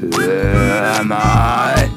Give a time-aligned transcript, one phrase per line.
[0.00, 1.88] Hör mal.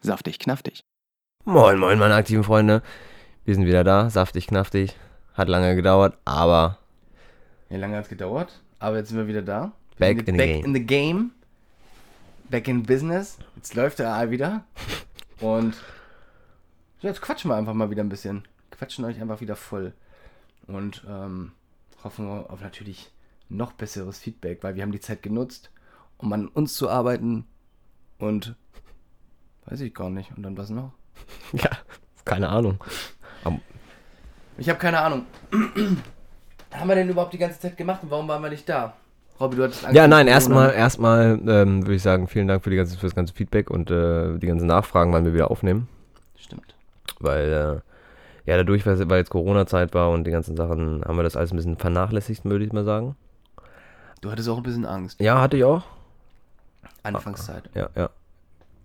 [0.00, 0.84] Saftig, knaftig.
[1.44, 2.82] Moin, moin, meine aktiven Freunde.
[3.44, 4.96] Wir sind wieder da, saftig, knaftig.
[5.34, 6.78] Hat lange gedauert, aber
[7.68, 8.60] Wie lange hat es gedauert?
[8.78, 9.72] Aber jetzt sind wir wieder da.
[9.98, 10.64] Back Wir sind in the back game.
[10.64, 11.30] in the game.
[12.50, 13.38] Back in business.
[13.56, 14.64] Jetzt läuft der AI wieder.
[15.40, 15.74] Und
[17.00, 18.46] so, jetzt quatschen wir einfach mal wieder ein bisschen.
[18.70, 19.92] Quatschen euch einfach wieder voll.
[20.66, 21.52] Und ähm,
[22.02, 23.10] hoffen wir auf natürlich
[23.48, 25.70] noch besseres Feedback, weil wir haben die Zeit genutzt,
[26.18, 27.44] um an uns zu arbeiten.
[28.18, 28.56] Und
[29.66, 30.32] weiß ich gar nicht.
[30.36, 30.92] Und dann was noch?
[31.52, 31.70] ja,
[32.24, 32.78] keine Ahnung.
[34.58, 35.26] Ich habe keine Ahnung.
[36.72, 38.94] haben wir denn überhaupt die ganze Zeit gemacht und warum waren wir nicht da?
[39.38, 42.70] Robby, du hattest Angst Ja, nein, erstmal, erstmal ähm, würde ich sagen, vielen Dank für,
[42.70, 45.88] die ganze, für das ganze Feedback und äh, die ganzen Nachfragen, wann wir wieder aufnehmen.
[46.38, 46.74] Stimmt.
[47.20, 47.95] Weil, äh,
[48.46, 51.56] ja, dadurch, weil, jetzt Corona-Zeit war und die ganzen Sachen, haben wir das alles ein
[51.56, 53.16] bisschen vernachlässigt, würde ich mal sagen.
[54.20, 55.20] Du hattest auch ein bisschen Angst.
[55.20, 55.82] Ja, hatte ich auch.
[57.02, 57.68] Anfangszeit.
[57.74, 58.10] Ja, ja.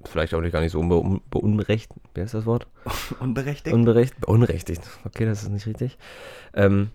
[0.06, 1.92] Vielleicht auch nicht gar nicht so unbe un beunrecht.
[2.16, 2.68] Wie heißt das Wort?
[3.20, 3.74] Unberechtigt.
[3.74, 4.20] Unberecht?
[4.20, 4.82] Beunrechtigt.
[5.06, 5.98] Okay, das ist nicht richtig.
[6.54, 6.90] Ähm,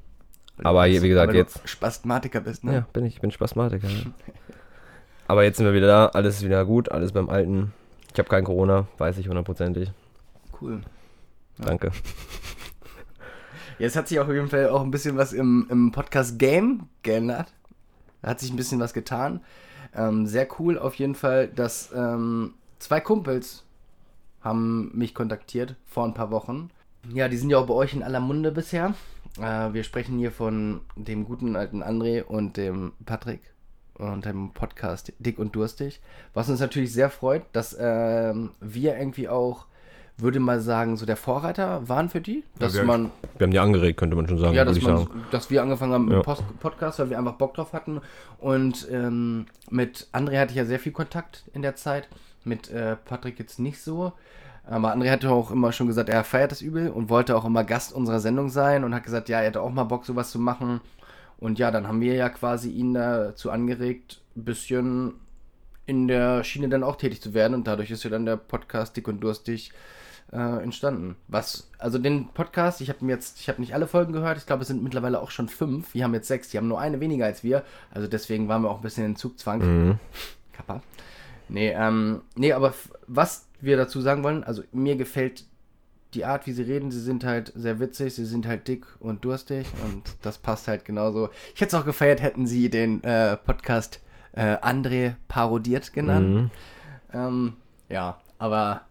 [0.62, 1.60] aber je- wie gesagt, Aber du jetzt.
[1.68, 2.72] Spasmatiker bist, ne?
[2.74, 3.88] Ja, bin ich, ich bin Spasmatiker.
[3.88, 3.96] Ja.
[5.28, 7.72] Aber jetzt sind wir wieder da, alles ist wieder gut, alles beim Alten.
[8.12, 9.90] Ich habe kein Corona, weiß ich hundertprozentig.
[10.60, 10.82] Cool.
[11.58, 11.90] Danke.
[13.78, 17.52] Jetzt hat sich auf jeden Fall auch ein bisschen was im, im Podcast Game geändert.
[18.22, 19.40] Hat sich ein bisschen was getan.
[19.94, 23.64] Ähm, sehr cool auf jeden Fall, dass ähm, zwei Kumpels
[24.40, 26.70] haben mich kontaktiert vor ein paar Wochen.
[27.12, 28.94] Ja, die sind ja auch bei euch in aller Munde bisher.
[29.38, 33.40] Äh, wir sprechen hier von dem guten alten André und dem Patrick
[33.94, 36.00] und dem Podcast Dick und Durstig.
[36.34, 39.66] Was uns natürlich sehr freut, dass ähm, wir irgendwie auch,
[40.18, 42.42] würde mal sagen, so der Vorreiter waren für die.
[42.58, 45.24] Dass wir- man Wir haben die angeregt, könnte man schon sagen, ja, dass, man, sagen.
[45.30, 46.20] dass wir angefangen haben mit Ja.
[46.20, 48.00] dem Post Podcast, weil wir einfach Bock drauf hatten.
[48.38, 52.08] Und ähm, mit André hatte ich ja sehr viel Kontakt in der Zeit.
[52.44, 54.12] Mit äh, Patrick jetzt nicht so.
[54.64, 57.62] Aber André hatte auch immer schon gesagt, er feiert das übel und wollte auch immer
[57.64, 60.38] Gast unserer Sendung sein und hat gesagt, ja, er hätte auch mal Bock, sowas zu
[60.38, 60.80] machen.
[61.38, 65.12] Und ja, dann haben wir ja quasi ihn dazu angeregt, ein bisschen
[65.84, 67.54] in der Schiene dann auch tätig zu werden.
[67.54, 69.70] Und dadurch ist ja dann der Podcast Dick und Durstig
[70.32, 71.16] äh, entstanden.
[71.28, 74.46] Was, also den Podcast, ich habe mir jetzt, ich habe nicht alle Folgen gehört, ich
[74.46, 75.94] glaube, es sind mittlerweile auch schon fünf.
[75.94, 77.62] Wir haben jetzt sechs, die haben nur eine weniger als wir.
[77.92, 79.60] Also deswegen waren wir auch ein bisschen in Zugzwang.
[79.60, 79.98] Mhm.
[80.52, 80.82] Kappa.
[81.48, 82.74] Nee, ähm, nee, aber
[83.06, 85.44] was wir dazu sagen wollen, also mir gefällt
[86.14, 89.24] die Art, wie sie reden, sie sind halt sehr witzig, sie sind halt dick und
[89.24, 91.28] durstig und das passt halt genauso.
[91.54, 94.00] Ich hätte es auch gefeiert, hätten sie den äh, Podcast
[94.32, 96.28] äh, André parodiert genannt.
[96.28, 96.50] Mhm.
[97.12, 97.52] Ähm,
[97.88, 98.82] ja, aber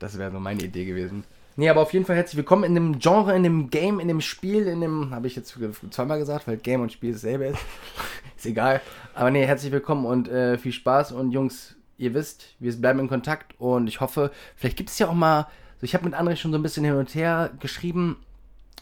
[0.00, 1.24] das wäre so meine Idee gewesen.
[1.56, 4.20] Nee, aber auf jeden Fall herzlich willkommen in dem Genre, in dem Game, in dem
[4.20, 5.54] Spiel, in dem, habe ich jetzt
[5.90, 7.58] zweimal gesagt, weil Game und Spiel dasselbe ist.
[8.36, 8.80] ist egal.
[9.14, 13.08] Aber nee, herzlich willkommen und äh, viel Spaß und Jungs, ihr wisst, wir bleiben in
[13.08, 15.48] Kontakt und ich hoffe, vielleicht gibt es ja auch mal,
[15.80, 18.16] so ich habe mit André schon so ein bisschen hin und her geschrieben.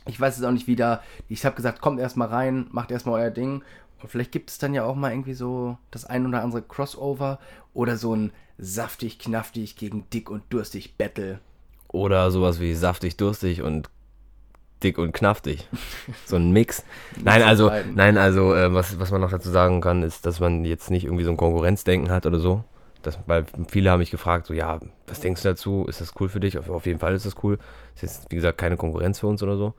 [0.06, 1.02] Ich weiß es auch nicht wieder.
[1.28, 3.62] Ich habe gesagt, kommt erstmal rein, macht erstmal euer Ding.
[4.02, 7.38] Und vielleicht gibt es dann ja auch mal irgendwie so das ein oder andere Crossover
[7.74, 11.40] oder so ein saftig, knaftig gegen dick und durstig Battle.
[11.88, 13.88] Oder sowas wie saftig, durstig und
[14.82, 15.68] dick und knaftig.
[16.26, 16.84] So ein Mix.
[17.22, 20.64] Nein, also, nein, also, äh, was, was man noch dazu sagen kann, ist, dass man
[20.64, 22.62] jetzt nicht irgendwie so ein Konkurrenzdenken hat oder so.
[23.02, 25.86] Das, weil viele haben mich gefragt, so, ja, was denkst du dazu?
[25.88, 26.58] Ist das cool für dich?
[26.58, 27.58] Auf, auf jeden Fall ist das cool.
[27.94, 29.74] Ist jetzt, wie gesagt, keine Konkurrenz für uns oder so.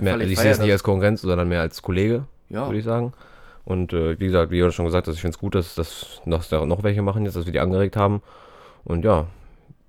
[0.00, 2.66] Mehr, ich sehe es nicht als Konkurrenz, sondern mehr als Kollege, Ja.
[2.66, 3.12] würde ich sagen.
[3.64, 6.20] Und äh, wie gesagt, wie Jonas schon gesagt hat, ich finde es gut, dass, dass
[6.26, 8.20] noch, da noch welche machen jetzt, dass wir die angeregt haben.
[8.84, 9.26] Und ja,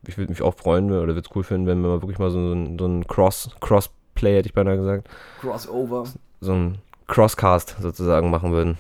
[0.08, 2.32] ich würde mich auch freuen oder würde es cool finden, wenn wir mal wirklich mal
[2.32, 5.10] so, ein- so ein Cross, Crossplay, hätte ich beinahe gesagt,
[5.42, 6.06] Crossover.
[6.40, 6.78] so ein
[7.08, 8.78] Crosscast sozusagen machen würden.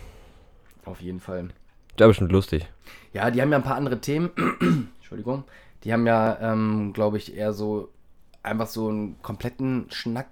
[0.86, 1.50] Auf jeden Fall.
[1.98, 2.68] Wäre bestimmt lustig.
[3.12, 4.30] Ja, die haben ja ein paar andere Themen.
[5.00, 5.44] Entschuldigung.
[5.84, 7.90] Die haben ja, ähm, glaube ich, eher so
[8.44, 10.28] einfach so einen kompletten Schnack,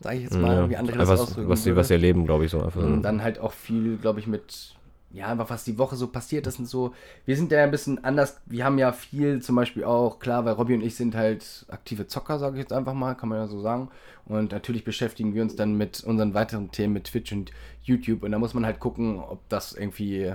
[0.00, 1.80] sage ich jetzt mal, Ja, wie andere das was, ausdrücken was, sie, würde.
[1.80, 2.62] was sie erleben, glaube ich, so.
[2.62, 4.74] Einfach Und dann halt auch viel, glaube ich, mit,
[5.10, 6.92] ja, einfach was die Woche so passiert ist und so.
[7.24, 8.40] Wir sind ja ein bisschen anders.
[8.46, 12.06] Wir haben ja viel zum Beispiel auch, klar, weil Robby und ich sind halt aktive
[12.06, 13.90] Zocker, sage ich jetzt einfach mal, kann man ja so sagen.
[14.26, 18.22] Und natürlich beschäftigen wir uns dann mit unseren weiteren Themen mit Twitch und YouTube.
[18.24, 20.34] Und da muss man halt gucken, ob das irgendwie,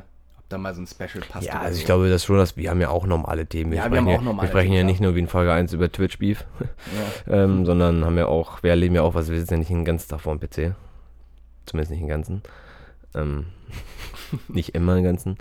[0.51, 1.48] da mal so ein Special passt.
[1.48, 1.86] ja, also ich so.
[1.88, 3.71] glaube, das schon, dass wir haben ja auch normale Themen.
[3.74, 5.27] Ja, wir sprechen haben ja, auch normale wir sprechen ja Themen, nicht nur wie in
[5.27, 6.45] Folge 1 über Twitch-Beef,
[7.27, 7.44] Ja.
[7.44, 9.86] ähm, sondern haben ja auch, wir erleben ja auch was, wir sitzen ja nicht den
[9.86, 10.75] ganzen Tag vor dem PC.
[11.65, 12.42] Zumindest nicht den ganzen.
[13.15, 13.45] Ähm,
[14.48, 15.38] nicht immer den ganzen.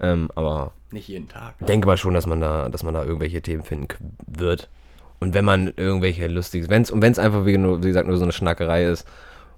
[0.00, 1.54] Ähm, aber Nicht jeden Tag.
[1.60, 3.88] ich denke mal schon, dass man da, dass man da irgendwelche Themen finden
[4.26, 4.68] wird.
[5.20, 8.16] Und wenn man irgendwelche lustiges, wenn's, und wenn es einfach wie, nur, wie gesagt nur
[8.16, 9.06] so eine Schnackerei ist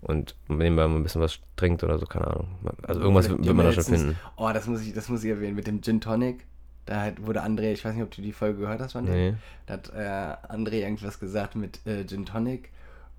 [0.05, 2.49] Und nebenbei mal ein bisschen was trinkt oder so, keine Ahnung.
[2.83, 4.17] Also irgendwas Vielleicht wird, man da schon finden.
[4.37, 6.45] Oh, das muss ich, das muss ich erwähnen, mit dem Gin Tonic.
[6.85, 9.05] Da hat, wurde André, ich weiß nicht, ob du die Folge gehört hast von.
[9.05, 9.35] Nee.
[9.65, 12.71] Da hat äh, André irgendwas gesagt mit äh, Gin Tonic.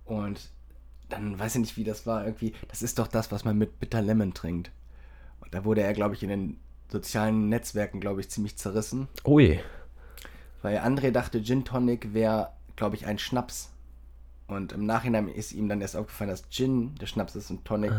[0.05, 0.51] Und
[1.09, 2.23] dann weiß ich nicht, wie das war.
[2.23, 4.69] Irgendwie, das ist doch das, was man mit Bitter Lemon trinkt.
[5.39, 6.57] Und da wurde er, glaube ich, in den
[6.91, 9.07] sozialen Netzwerken, glaube ich, ziemlich zerrissen.
[9.25, 9.59] Ui.
[10.61, 13.71] Weil André dachte, Gin Tonic wäre, glaube ich, ein Schnaps.
[14.47, 17.91] Und im Nachhinein ist ihm dann erst aufgefallen, dass Gin der Schnaps ist und Tonic.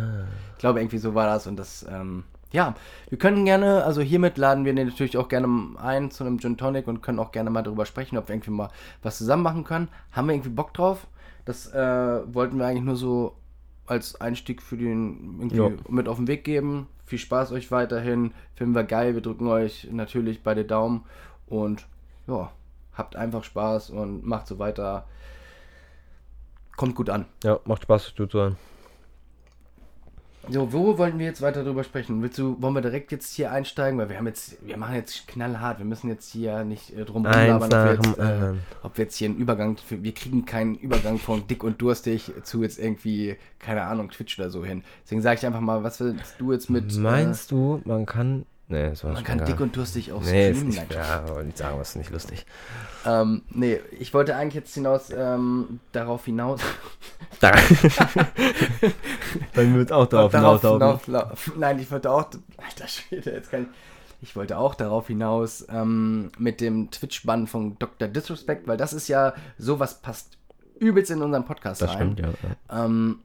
[0.52, 1.46] Ich glaube, irgendwie so war das.
[1.48, 2.22] Und das, ähm,
[2.52, 2.74] ja,
[3.08, 5.48] wir können gerne, also hiermit laden wir den natürlich auch gerne
[5.82, 8.52] ein zu einem Gin Tonic und können auch gerne mal darüber sprechen, ob wir irgendwie
[8.52, 8.70] mal
[9.02, 9.88] was zusammen machen können.
[10.12, 11.08] Haben wir irgendwie Bock drauf?
[11.44, 13.34] Das äh, wollten wir eigentlich nur so
[13.86, 15.70] als Einstieg für den irgendwie Ja.
[15.88, 16.86] mit auf den Weg geben.
[17.04, 18.32] Viel Spaß euch weiterhin.
[18.54, 19.14] Finden wir geil.
[19.14, 21.04] Wir drücken euch natürlich beide Daumen.
[21.46, 21.86] Und
[22.26, 22.50] ja,
[22.94, 25.06] habt einfach Spaß und macht so weiter.
[26.76, 27.24] Kommt gut an.
[27.42, 28.56] Ja, macht Spaß, zu hören.
[30.48, 32.22] So, wo wollten wir jetzt weiter drüber sprechen?
[32.22, 33.98] Willst du, wollen wir direkt jetzt hier einsteigen?
[33.98, 35.78] Weil wir haben jetzt, wir machen jetzt knallhart.
[35.78, 38.52] Wir müssen jetzt hier nicht äh, drum rumlabern, ob äh,
[38.82, 42.32] ob wir jetzt hier einen Übergang, für, wir kriegen keinen Übergang von dick und durstig
[42.44, 44.84] zu jetzt irgendwie, keine Ahnung, Twitch oder so hin.
[45.04, 48.46] Deswegen sage ich einfach mal, was willst du jetzt mit, Meinst du, man kann.
[48.68, 50.74] Nee, das war man kann dick und durstig auch Nee, ist streamen?
[50.74, 52.44] nicht, Nein, ja, aber nicht sagen, was ist nicht lustig.
[53.04, 56.60] Ähm, nee, ich wollte eigentlich jetzt hinaus, ähm, darauf hinaus.
[57.40, 57.52] Da.
[59.54, 60.80] Bei mir wird auch darauf hinauslaufen.
[60.80, 62.30] hinaus- lau- Nein, ich wollte auch.
[62.56, 63.68] Alter Schwede, jetzt kann ich.
[64.30, 68.08] Ich wollte auch darauf hinaus ähm, mit dem Twitch-Bann von Dr.
[68.08, 70.38] Disrespect, weil das ist ja sowas passt
[70.78, 71.96] übelst in unseren Podcast Das rein.
[72.16, 72.28] stimmt, ja.
[72.70, 72.84] ja.
[72.86, 73.20] Ähm,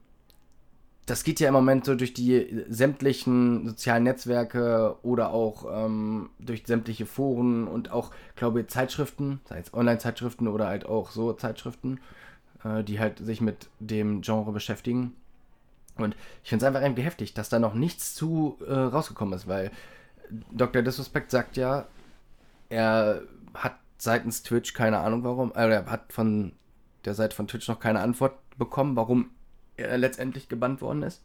[1.11, 6.63] das geht ja im Moment so durch die sämtlichen sozialen Netzwerke oder auch ähm, durch
[6.65, 11.99] sämtliche Foren und auch, glaube ich, Zeitschriften, sei es Online-Zeitschriften oder halt auch so Zeitschriften,
[12.63, 15.13] äh, die halt sich mit dem Genre beschäftigen.
[15.97, 19.49] Und ich finde es einfach irgendwie heftig, dass da noch nichts zu äh, rausgekommen ist,
[19.49, 19.69] weil
[20.53, 20.81] Dr.
[20.81, 21.87] Disrespect sagt ja,
[22.69, 23.23] er
[23.53, 26.53] hat seitens Twitch keine Ahnung warum, äh, er hat von
[27.03, 29.31] der Seite von Twitch noch keine Antwort bekommen, warum
[29.87, 31.21] er letztendlich gebannt worden ist.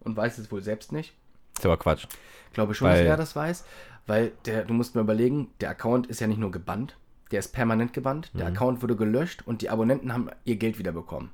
[0.00, 1.14] Und weiß es wohl selbst nicht.
[1.56, 2.06] Ist aber Quatsch.
[2.52, 3.64] Glaube schon, Weil- dass er das weiß.
[4.06, 6.96] Weil der, du musst mir überlegen, der Account ist ja nicht nur gebannt,
[7.30, 8.30] der ist permanent gebannt.
[8.34, 8.54] Der Mhm.
[8.56, 11.30] Account wurde gelöscht und die Abonnenten haben ihr Geld wieder bekommen.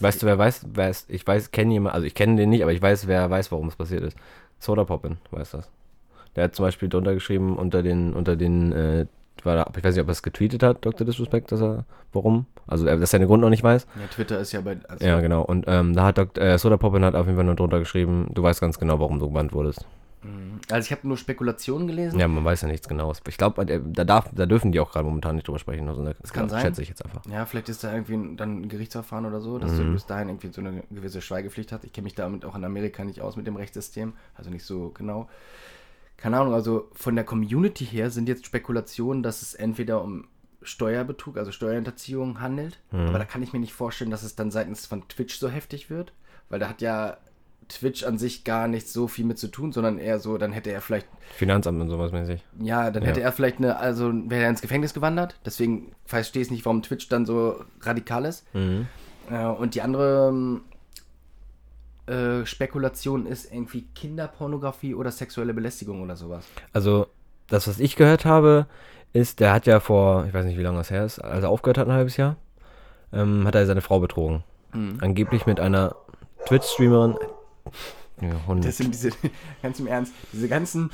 [0.00, 2.62] Weißt du, wer weiß, wer ist, ich weiß, kenne jemand, also ich kenne den nicht,
[2.62, 4.16] aber ich weiß, wer weiß, warum es passiert ist.
[4.58, 5.70] Soda Poppin, weiß das.
[6.36, 9.06] Der hat zum Beispiel drunter geschrieben, unter den, unter den, äh,
[9.46, 11.06] war da, ich weiß nicht, ob er es getweetet hat, Dr.
[11.06, 12.46] Disrespect, dass er, warum?
[12.66, 13.86] Also, er- dass er den Grund noch nicht weiß.
[14.00, 14.78] Ja, Twitter ist ja bei.
[14.88, 15.42] Also, Ja, genau.
[15.42, 18.28] Und ähm, da hat Dr., äh, Soda Poppin hat auf jeden Fall nur drunter geschrieben,
[18.34, 19.86] du weißt ganz genau, warum du gebannt wurdest.
[20.68, 22.18] Also ich habe nur Spekulationen gelesen.
[22.18, 23.22] Ja, man weiß ja nichts genaues.
[23.28, 25.88] Ich glaube, da, darf, da dürfen die auch gerade momentan nicht drüber sprechen.
[25.88, 26.60] Also, das kann sein.
[26.60, 27.24] Schätze ich jetzt einfach.
[27.30, 29.76] Ja, vielleicht ist da irgendwie ein, dann ein Gerichtsverfahren oder so, dass Mhm.
[29.86, 31.84] du bis dahin irgendwie so eine gewisse Schweigepflicht hast.
[31.84, 34.90] Ich kenne mich damit auch in Amerika nicht aus mit dem Rechtssystem, also nicht so
[34.90, 35.28] genau.
[36.18, 40.26] Keine Ahnung, also von der Community her sind jetzt Spekulationen, dass es entweder um
[40.62, 43.08] Steuerbetrug, also Steuerhinterziehung handelt, Mhm.
[43.08, 45.88] aber da kann ich mir nicht vorstellen, dass es dann seitens von Twitch so heftig
[45.88, 46.12] wird,
[46.50, 47.16] weil da hat ja
[47.68, 50.70] Twitch an sich gar nicht so viel mit zu tun, sondern eher so, dann hätte
[50.72, 52.42] er vielleicht Finanzamt und sowas mäßig.
[52.58, 53.10] ja, dann Ja.
[53.10, 55.38] hätte er vielleicht eine, also wäre er ins Gefängnis gewandert.
[55.44, 58.44] Deswegen verstehe ich nicht, warum Twitch dann so radikal ist.
[58.54, 58.86] Mhm.
[59.30, 60.62] Äh, und die andere ähm,
[62.08, 66.46] äh, Spekulation ist irgendwie Kinderpornografie oder sexuelle Belästigung oder sowas.
[66.72, 67.06] Also,
[67.48, 68.66] das, was ich gehört habe,
[69.12, 71.50] ist, der hat ja vor, ich weiß nicht, wie lange das her ist, als er
[71.50, 72.36] aufgehört hat, ein halbes Jahr,
[73.12, 74.44] ähm, hat er seine Frau betrogen.
[74.72, 74.98] Mhm.
[75.00, 75.96] Angeblich mit einer
[76.46, 77.16] Twitch-Streamerin.
[78.20, 78.64] Ja, Hund.
[78.64, 79.10] Das sind diese,
[79.62, 80.90] ganz im Ernst, diese ganzen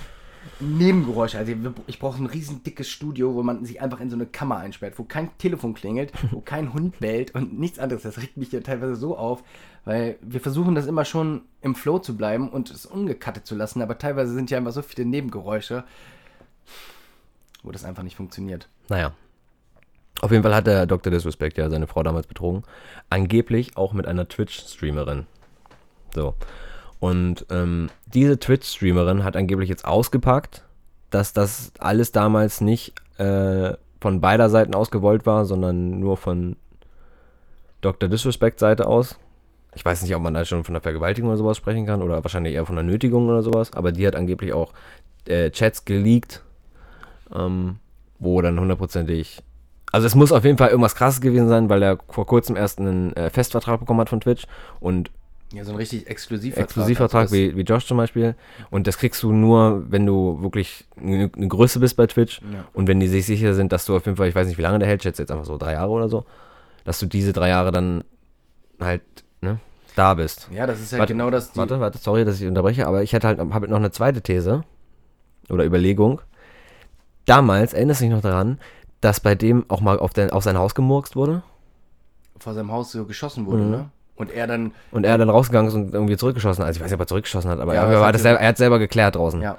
[0.61, 1.39] Nebengeräusche.
[1.39, 1.53] Also
[1.87, 4.99] ich brauche ein riesen dickes Studio, wo man sich einfach in so eine Kammer einsperrt,
[4.99, 8.03] wo kein Telefon klingelt, wo kein Hund bellt und nichts anderes.
[8.03, 9.43] Das regt mich ja teilweise so auf,
[9.85, 13.83] weil wir versuchen das immer schon im Flow zu bleiben und es ungekattet zu lassen,
[13.83, 15.85] aber teilweise sind ja einfach so viele Nebengeräusche,
[17.63, 18.69] wo das einfach nicht funktioniert.
[18.89, 19.13] Naja.
[20.21, 21.11] Auf jeden Fall hat der Dr.
[21.11, 22.63] Disrespect ja seine Frau damals betrogen.
[23.11, 25.27] Angeblich auch mit einer Twitch-Streamerin.
[26.15, 26.35] So.
[27.05, 30.65] Und ähm, diese Twitch-Streamerin hat angeblich jetzt ausgepackt,
[31.11, 36.57] dass das alles damals nicht äh, von beider Seiten aus gewollt war, sondern nur von
[37.83, 38.09] Dr.
[38.09, 39.19] Disrespect-Seite aus.
[39.75, 42.25] Ich weiß nicht, ob man da schon von einer Vergewaltigung oder sowas sprechen kann oder
[42.25, 44.73] wahrscheinlich eher von einer Nötigung oder sowas, aber die hat angeblich auch
[45.27, 46.43] äh, Chats geleakt,
[47.35, 47.81] ähm,
[48.19, 49.43] wo dann hundertprozentig.
[49.93, 52.79] Also es muss auf jeden Fall irgendwas krasses gewesen sein, weil er vor kurzem erst
[52.79, 54.47] einen äh, Festvertrag bekommen hat von Twitch
[54.81, 55.11] und
[55.53, 56.65] Ja, so ein richtig Exklusivvertrag.
[56.65, 58.35] Exklusivvertrag wie, wie Josh zum Beispiel.
[58.71, 62.41] Und das kriegst du nur, wenn du wirklich eine, eine Größe bist bei Twitch.
[62.53, 62.65] Ja.
[62.73, 64.63] Und wenn die sich sicher sind, dass du auf jeden Fall, ich weiß nicht, wie
[64.63, 66.25] lange der hält, schätze jetzt einfach so drei Jahre oder so,
[66.85, 68.03] dass du diese drei Jahre dann
[68.81, 69.03] halt,
[69.41, 69.61] ne?
[69.95, 70.49] da bist.
[70.53, 71.57] Ja, das ist ja Warte, genau das.
[71.57, 74.65] Warte, warte, sorry, dass ich unterbreche, aber ich hätte halt habe noch eine zweite These
[75.51, 76.21] oder Überlegung.
[77.27, 78.59] Damals, erinnerst du dich noch daran,
[79.01, 81.43] dass bei dem auch mal auf, der, auf sein Haus gemurkst wurde
[82.45, 83.71] vor seinem Haus so geschossen wurde, Mhm.
[83.71, 83.91] ne?
[84.17, 86.69] Und er dann, und er dann rausgegangen ist und irgendwie zurückgeschossen hat.
[86.69, 88.31] Also ich weiß nicht, ob er zurückgeschossen hat, aber Ja, er, war hat das er-
[88.31, 89.41] selber, er hat selber geklärt draußen.
[89.43, 89.57] ja,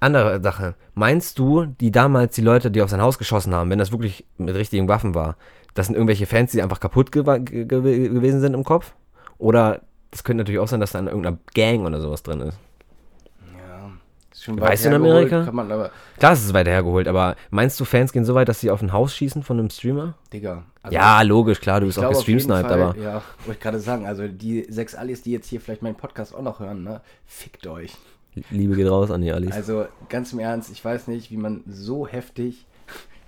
[0.00, 0.74] Andere Sache.
[0.94, 4.24] Meinst du, die damals, die Leute, die auf sein Haus geschossen haben, wenn das wirklich
[4.36, 5.36] mit richtigen Waffen war,
[5.74, 8.94] das sind irgendwelche Fans, die einfach kaputt ge ge gewesen sind im Kopf?
[9.38, 12.58] Oder das könnte natürlich auch sein, dass da in irgendeiner Gang oder sowas drin ist.
[14.42, 15.44] Ist schon Weißt du in Amerika?
[15.44, 18.48] Kann man aber, Klar, es ist weiter hergeholt, aber meinst du, Fans gehen so weit,
[18.48, 20.14] dass sie auf ein Haus schießen von einem Streamer?
[20.32, 20.64] Digga.
[20.82, 24.26] also- ja, logisch, klar, du bist auch gestreamsniped, aber Ja, wollte ich gerade sagen, also
[24.26, 27.02] die sechs Allis, die jetzt hier vielleicht meinen Podcast auch noch hören, ne?
[27.24, 27.92] Fickt euch.
[28.50, 29.52] Liebe geht raus an die Alis.
[29.52, 32.66] Also ganz im Ernst, ich weiß nicht, wie man so heftig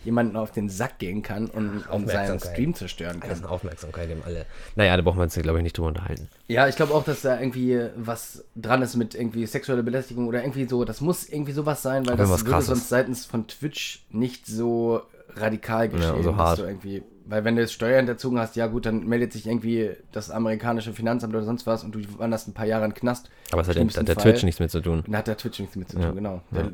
[0.05, 2.39] jemanden auf den Sack gehen kann und, und seinen.
[2.41, 3.31] Stream zerstören Das kann.
[3.39, 4.47] ist eine Aufmerksamkeit dem alle.
[4.77, 6.29] Naja, da brauchen wir uns, glaube ich, nicht drüber unterhalten.
[6.49, 10.43] Ja, ich glaube auch, dass da irgendwie was dran ist mit irgendwie sexueller Belästigung oder
[10.43, 10.85] irgendwie so.
[10.85, 12.67] Das muss irgendwie sowas sein, weil das würde Krasses.
[12.69, 15.03] sonst seitens von Twitch nicht so
[15.37, 16.23] radikal geschehen.
[16.23, 16.59] so dass hart.
[16.61, 20.31] Irgendwie, weil wenn du jetzt Steuern hinterzogen hast, ja gut, dann meldet sich irgendwie das
[20.31, 23.31] amerikanische Finanzamt oder sonst was und du wanderst ein paar Jahre in den Knast.
[23.51, 24.33] Aber es hat, der Fall.
[24.33, 25.03] Twitch nichts mit zu tun.
[25.09, 26.11] Da hat der Twitch nichts mit zu tun, Ja.
[26.13, 26.43] genau.
[26.53, 26.71] Der,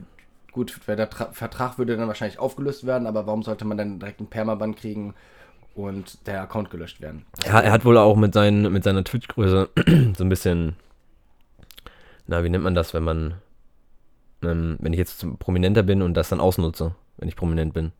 [0.52, 4.20] Gut, der Tra Vertrag würde dann wahrscheinlich aufgelöst werden, aber warum sollte man dann direkt
[4.20, 5.14] einen Permaban kriegen
[5.74, 7.24] und der Account gelöscht werden?
[7.44, 9.68] Ja, er hat wohl auch mit, seinen, mit seiner Twitch-Größe
[10.16, 10.76] so ein bisschen,
[12.26, 13.34] na, wie nennt man das, wenn man,
[14.42, 17.92] ähm, wenn ich jetzt prominenter bin und das dann ausnutze, wenn ich prominent bin.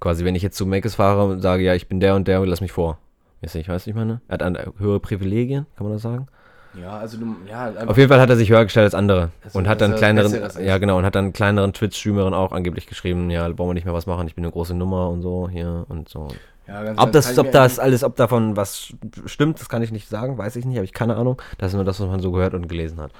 [0.00, 2.44] Quasi, wenn ich jetzt zu Makes fahre und sage, ja, ich bin der und der,
[2.44, 2.98] lass mich vor.
[3.40, 4.20] Weißt du, ich weiß nicht, ich meine?
[4.28, 6.28] Er hat höhere Privilegien, kann man das sagen?
[6.74, 9.30] Ja, also du, ja, Auf jeden Fall hat er sich höher gestellt als andere.
[9.42, 12.86] Also, und hat dann er kleineren, ja genau, und hat dann kleineren Twitch-Streamern auch angeblich
[12.86, 15.48] geschrieben, ja, brauchen wir nicht mehr was machen, ich bin eine große Nummer und so,
[15.48, 16.28] hier und so.
[16.66, 18.92] ja, ganz Ob das, ob das alles, ob davon was
[19.26, 21.40] stimmt, das kann ich nicht sagen, weiß ich nicht, habe ich keine Ahnung.
[21.56, 23.12] Das ist nur das, was man so gehört und gelesen hat.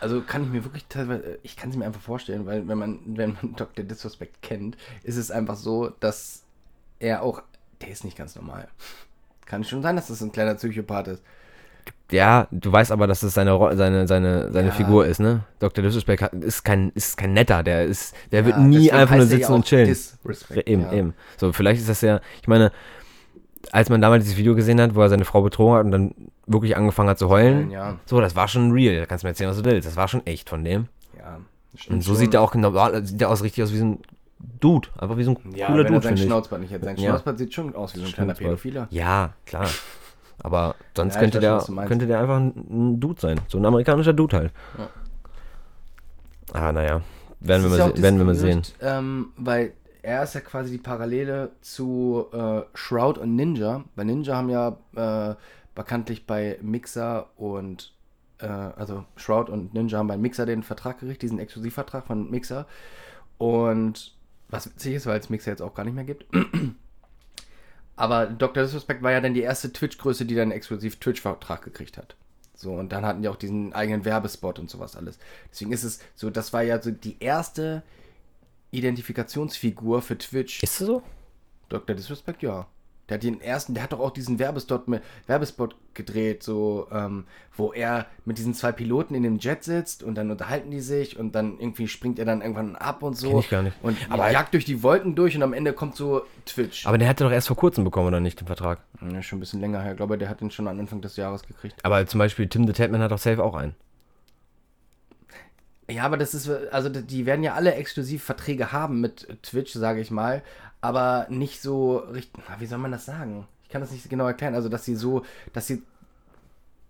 [0.00, 2.98] Also kann ich mir wirklich teilweise, ich kann es mir einfach vorstellen, weil wenn man,
[3.06, 3.84] wenn man Dr.
[3.84, 6.42] Disrespect kennt, ist es einfach so, dass
[6.98, 7.42] er auch,
[7.80, 8.68] der ist nicht ganz normal.
[9.46, 11.22] Kann schon sein, dass das ein kleiner Psychopath ist.
[12.12, 14.72] Ja, du weißt aber, dass es seine, seine, seine, seine Ja.
[14.74, 15.40] Figur ist, ne?
[15.58, 15.82] Dr.
[15.82, 19.16] Disrespect hat- ist kein, ist kein netter, der ist, der wird Ja, nie deswegen einfach
[19.16, 19.86] nur ja sitzen und chillen.
[19.86, 20.92] Disrespect, Eben, ja.
[20.92, 21.14] eben.
[21.36, 22.70] So, vielleicht ist das ja, ich meine,
[23.72, 26.14] als man damals dieses Video gesehen hat, wo er seine Frau betrogen hat und dann
[26.46, 29.00] wirklich angefangen hat zu heulen, Ja, so, das war schon real.
[29.00, 29.88] Da kannst du mir erzählen, was du willst.
[29.88, 30.86] Das war schon echt von dem.
[31.18, 31.40] ja.
[31.90, 33.98] Und so sieht er auch genau, sieht er aus richtig aus wie so ein
[34.60, 34.88] Dude.
[34.98, 36.26] Einfach wie so ein Ja, cooler wenn Dude, sein finde ich.
[36.28, 36.84] Schnauzbart nicht hat.
[36.84, 37.10] Sein Ja.
[37.10, 38.32] Schnauzbart sieht schon aus wie so ein kleiner.
[38.34, 38.86] Pädophiler.
[38.90, 39.66] Ja, klar.
[40.42, 43.40] Aber sonst Ja, könnte, schon, der, könnte der einfach ein, Dude sein.
[43.48, 44.52] So ein amerikanischer Dude halt.
[44.78, 44.88] Ja.
[46.52, 47.02] Ah, naja.
[47.40, 48.62] Werden, wir Das mal, werden wir mal sehen.
[48.80, 53.84] Ähm, weil er ist ja quasi die Parallele zu äh, Shroud und Ninja.
[53.94, 55.34] Weil Ninja haben ja äh,
[55.74, 57.92] bekanntlich bei Mixer und
[58.38, 62.66] äh, also Shroud und Ninja haben bei Mixer den Vertrag gekriegt, diesen Exklusivvertrag von Mixer.
[63.38, 64.14] Und
[64.48, 66.26] was witzig ist, weil es Mixer jetzt auch gar nicht mehr gibt.
[67.96, 68.62] Aber Dr.
[68.62, 72.14] Disrespect war ja dann die erste Twitch-Größe, die dann exklusiv Twitch-Vertrag gekriegt hat.
[72.54, 75.18] So, und dann hatten die auch diesen eigenen Werbespot und sowas alles.
[75.50, 77.82] Deswegen ist es so, das war ja so die erste
[78.70, 80.62] Identifikationsfigur für Twitch.
[80.62, 81.02] Ist das so?
[81.68, 81.96] Dr.
[81.96, 82.66] Disrespect, ja.
[83.08, 87.24] Der hat den ersten, der hat doch auch diesen Werbespot, mit, Werbespot gedreht, so, ähm,
[87.56, 91.16] wo er mit diesen zwei Piloten in dem Jet sitzt und dann unterhalten die sich
[91.16, 93.30] und dann irgendwie springt er dann irgendwann ab und so.
[93.30, 93.76] Kenn ich gar nicht.
[93.82, 96.84] Und Aber- jagt durch die Wolken durch und am Ende kommt so Twitch.
[96.84, 98.80] Aber der hatte doch erst vor kurzem bekommen, oder nicht, den Vertrag?
[99.00, 99.92] ja, schon ein bisschen länger her.
[99.92, 101.76] Ich glaube, der hat den schon am Anfang des Jahres gekriegt.
[101.84, 103.76] Aber zum Beispiel Tim the Tatman hat doch safe auch einen.
[105.88, 110.00] Ja, aber das ist, also die werden ja alle exklusiv Verträge haben mit Twitch, sage
[110.00, 110.42] ich mal,
[110.80, 113.46] aber nicht so richtig, wie soll man das sagen?
[113.64, 115.82] Ich kann das nicht genau erklären, also dass sie so, dass sie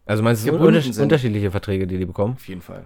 [0.05, 1.02] Also meinst du, sind.
[1.02, 2.35] unterschiedliche Verträge, die die bekommen?
[2.35, 2.85] auf jeden Fall,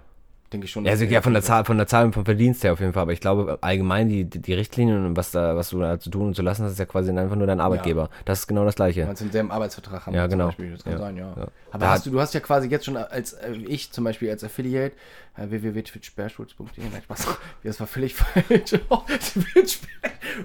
[0.53, 0.85] denke ich schon.
[0.85, 2.93] Ja, also ja, von der Zahl, von der Zahl und vom Verdienst her auf jeden
[2.93, 6.09] Fall, aber ich glaube allgemein die, die, Richtlinien und was da, was du da zu
[6.09, 8.09] tun und zu lassen hast, ist ja quasi einfach nur dein Arbeitgeber.
[8.23, 9.05] Das ist genau das gleiche.
[9.05, 10.13] Meinst du einen selben Arbeitsvertrag haben?
[10.13, 10.45] Ja, zum genau.
[10.47, 10.71] Beispiel.
[10.71, 11.33] Das kann Ja, sein, ja.
[11.35, 11.47] ja.
[11.71, 14.43] Aber hast du, du hast ja quasi jetzt schon als, äh, ich zum Beispiel als
[14.43, 14.95] Affiliate,
[15.35, 17.27] äh, www.twitchbashwoods.de, nein, Spaß,
[17.63, 18.79] das war völlig falsch.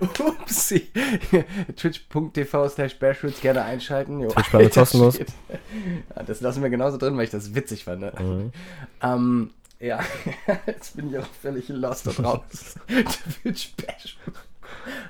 [0.00, 0.88] Upsi.
[1.76, 4.20] Twitch.tv slash bashwoods gerne einschalten.
[4.20, 4.28] Jo.
[4.28, 5.18] Twitch Private kostenlos.
[6.16, 8.00] Ja, das lassen wir genauso drin, weil ich das witzig fand.
[8.00, 8.12] Ne?
[8.18, 8.52] Mhm.
[9.02, 9.50] Ähm,
[9.80, 10.00] ja,
[10.66, 12.80] jetzt bin ich auch völlig lost da draußen.
[13.42, 14.40] Twitch Bashwoods.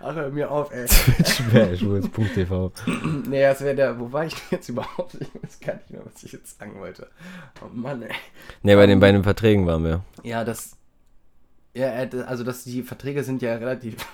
[0.03, 0.87] Ach, hör mir auf, ey.
[0.87, 2.73] Twitch.tv.
[3.29, 3.99] Nee, das wäre der.
[3.99, 5.15] Wo war ich denn jetzt überhaupt?
[5.15, 7.09] Ich weiß gar nicht mehr, was ich jetzt sagen wollte.
[7.63, 8.15] Oh Mann, ey.
[8.63, 10.03] Ne, bei den, bei den Verträgen waren wir.
[10.23, 10.77] Ja, das.
[11.77, 13.97] Ja, äh, also dass die Verträge sind ja relativ.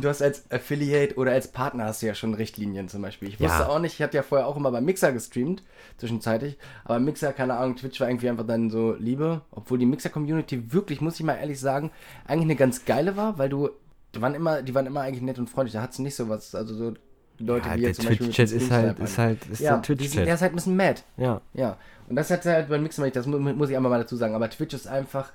[0.00, 3.28] du hast als Affiliate oder als Partner hast du ja schon Richtlinien zum Beispiel.
[3.28, 3.68] Ich wusste Ja.
[3.68, 5.62] auch nicht, ich hatte ja vorher auch immer bei Mixer gestreamt,
[5.98, 6.58] zwischenzeitlich.
[6.84, 9.42] Aber Mixer, keine Ahnung, Twitch war irgendwie einfach dann so Liebe.
[9.52, 11.90] Obwohl die Mixer-Community wirklich, muss ich mal ehrlich sagen,
[12.26, 13.70] eigentlich eine ganz geile war, weil du,
[14.14, 15.74] die waren immer, die waren immer eigentlich nett und freundlich.
[15.74, 16.94] Da hat es nicht so was, also so
[17.38, 19.96] Leute, Ja, die jetzt zum Beispiel mit Twitch-Chat ist halt, ist halt, ist ja, der
[19.96, 20.34] die sind, der Twitch-Chat.
[20.34, 21.02] ist halt ein bisschen mad.
[21.16, 21.40] Ja.
[21.52, 21.76] Ja,
[22.08, 24.34] und das hat halt beim Mixer das mu muss ich einmal mal dazu sagen.
[24.34, 25.32] Aber Twitch ist einfach,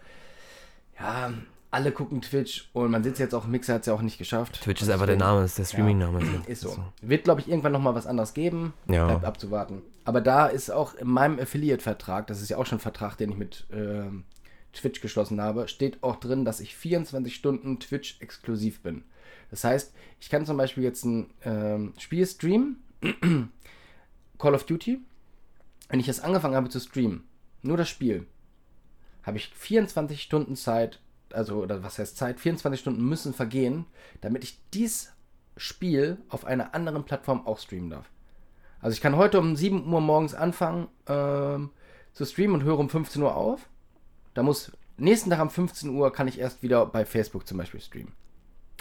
[0.99, 1.33] ja,
[1.71, 4.61] alle gucken Twitch und man sitzt jetzt auch, Mixer hat es ja auch nicht geschafft.
[4.61, 6.43] Twitch ist einfach der Name, ist der Streaming-Name.
[6.47, 6.77] Ist so.
[7.01, 8.73] Wird, glaube ich, irgendwann nochmal was anderes geben.
[8.88, 9.05] Ja.
[9.05, 9.81] Bleibt abzuwarten.
[10.03, 13.29] Aber da ist auch in meinem Affiliate-Vertrag, das ist ja auch schon ein Vertrag, den
[13.31, 14.23] ich mit ähm,
[14.73, 19.03] Twitch geschlossen habe, steht auch drin, dass ich 24 Stunden Twitch exklusiv bin.
[19.51, 22.77] Das heißt, ich kann zum Beispiel jetzt ein ähm, Spiel streamen,
[24.39, 24.99] Call of Duty.
[25.89, 27.24] Wenn ich es angefangen habe zu streamen,
[27.62, 28.27] nur das Spiel,
[29.24, 31.00] habe ich 24 Stunden Zeit,
[31.34, 33.86] also, oder was heißt Zeit, 24 Stunden müssen vergehen,
[34.22, 35.12] damit ich dies
[35.58, 38.10] Spiel auf einer anderen Plattform auch streamen darf.
[38.81, 41.72] Also ich kann heute um 7 Uhr morgens anfangen ähm,
[42.13, 43.67] zu streamen und höre um 15 Uhr auf.
[44.34, 47.81] Da muss nächsten Tag um 15 Uhr kann ich erst wieder bei Facebook zum Beispiel
[47.81, 48.13] streamen.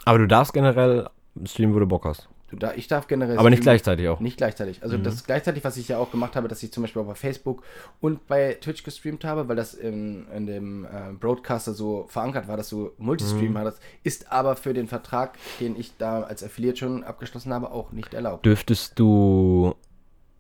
[0.05, 1.11] Aber du darfst generell
[1.45, 2.29] streamen, wo du Bock hast.
[2.51, 3.75] Du, da, ich darf generell Aber nicht streamen.
[3.77, 4.21] gleichzeitig auch.
[4.21, 4.83] Nicht gleichzeitig.
[4.83, 7.07] Also das ist gleichzeitig, was ich ja auch gemacht habe, dass ich zum Beispiel auch
[7.07, 7.63] bei Facebook
[8.01, 12.57] und bei Twitch gestreamt habe, weil das in, in dem äh, Broadcaster so verankert war,
[12.57, 17.05] dass du Multistream hattest, ist aber für den Vertrag, den ich da als Affiliate schon
[17.05, 18.47] abgeschlossen habe, auch nicht erlaubt.
[18.47, 19.75] Dürftest du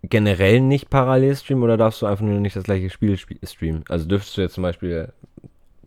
[0.02, 3.84] generell nicht parallel streamen oder darfst du einfach nur nicht das gleiche Spiel sp- streamen?
[3.90, 5.12] Also dürftest du jetzt zum Beispiel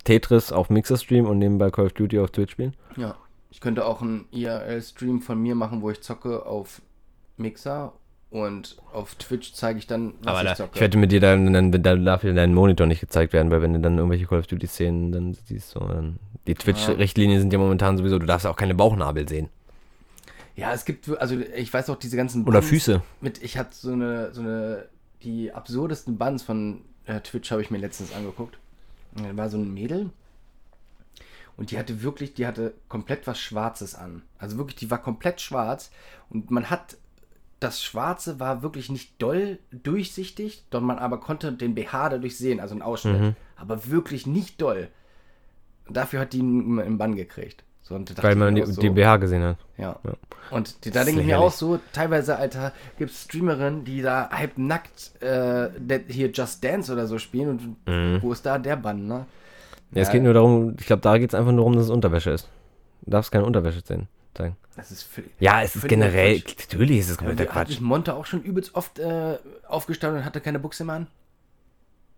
[0.04, 2.74] Tetris auf Mixer streamen und nebenbei Call of Duty auf Twitch spielen?
[2.96, 3.16] Ja.
[3.52, 6.80] Ich könnte auch einen IRL-Stream von mir machen, wo ich zocke auf
[7.36, 7.92] Mixer
[8.30, 10.70] und auf Twitch zeige ich dann, was Aber ich zocke.
[10.74, 13.60] ich wette mit dir, dann, dann, dann darf dir dein Monitor nicht gezeigt werden, weil
[13.60, 17.52] wenn du dann irgendwelche Call of Duty Szenen dann siehst, so, dann die Twitch-Richtlinien sind
[17.52, 19.50] ja momentan sowieso, du darfst auch keine Bauchnabel sehen.
[20.56, 23.02] ja, es gibt, also ich weiß auch diese ganzen Oder Buns Füße.
[23.20, 24.86] Mit, ich hatte so eine, so eine,
[25.22, 28.56] die absurdesten Buns von äh, Twitch habe ich mir letztens angeguckt.
[29.14, 30.08] Da war so ein Mädel
[31.56, 34.22] und die hatte wirklich, die hatte komplett was Schwarzes an.
[34.38, 35.90] Also wirklich, die war komplett schwarz
[36.30, 36.96] und man hat,
[37.60, 42.58] das Schwarze war wirklich nicht doll durchsichtig, doch man aber konnte den BH dadurch sehen,
[42.60, 43.20] also einen Ausschnitt.
[43.20, 43.36] Mhm.
[43.56, 44.88] Aber wirklich nicht doll.
[45.86, 47.62] Und dafür hat die einen, einen Bann gekriegt.
[47.82, 49.58] So, Weil man die, so, die BH gesehen hat.
[49.76, 49.98] ja.
[50.04, 50.12] Ja.
[50.50, 54.28] Und die, da denke ich mir auch so, teilweise, Alter, gibt es Streamerinnen, die da
[54.30, 55.70] halb nackt äh,
[56.08, 58.22] hier Just Dance oder so spielen und Mhm.
[58.22, 59.26] wo ist da der Bann, ne?
[59.92, 60.12] Ja, es Ja.
[60.12, 62.48] geht nur darum, ich glaube, da geht es einfach nur darum, dass es Unterwäsche ist.
[63.02, 64.56] Du darfst keine Unterwäsche sehen, zeigen.
[64.76, 65.06] Das ist.
[65.38, 66.56] Ja, es ist generell, Quatsch.
[66.70, 67.68] natürlich ist es Ja, kompletter Hat Quatsch.
[67.68, 69.36] sich Monte auch schon übelst oft äh,
[69.68, 71.06] aufgestanden und hatte keine Buchse mehr an?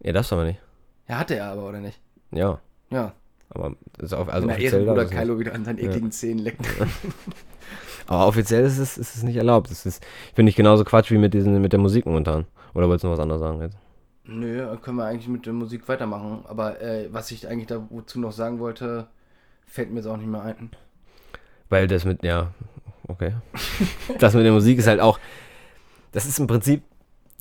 [0.01, 0.61] Ja, darfst du aber nicht.
[1.09, 1.99] Ja, hatte er aber, oder nicht?
[2.31, 2.61] Ja,
[2.91, 3.13] Ja.
[3.51, 5.11] aber ist auf, also offiziell nicht.
[5.11, 6.65] Kylo wieder an seinen ekligen Zähnen leckt.
[8.07, 9.71] Aber offiziell ist es, ist es nicht erlaubt.
[9.71, 12.45] Das ist, finde ich, genauso Quatsch wie mit, diesen, mit der Musik momentan.
[12.75, 13.79] Oder wolltest du noch was anderes sagen jetzt?
[14.27, 16.45] Nö, können wir eigentlich mit der Musik weitermachen.
[16.47, 19.07] Aber äh, was ich eigentlich dazu noch sagen wollte,
[19.67, 20.71] fällt mir jetzt auch nicht mehr ein.
[21.69, 22.53] Weil das mit, ja,
[23.09, 23.33] okay.
[24.19, 25.19] das mit der Musik ist halt auch,
[26.13, 26.83] das ist im Prinzip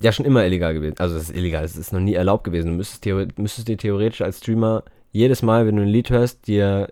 [0.00, 0.96] ja schon immer illegal gewesen.
[0.98, 2.68] Also das ist illegal, es ist noch nie erlaubt gewesen.
[2.68, 6.46] Du müsstest, theore müsstest dir theoretisch als Streamer jedes Mal, wenn du ein Lied hörst,
[6.46, 6.88] dir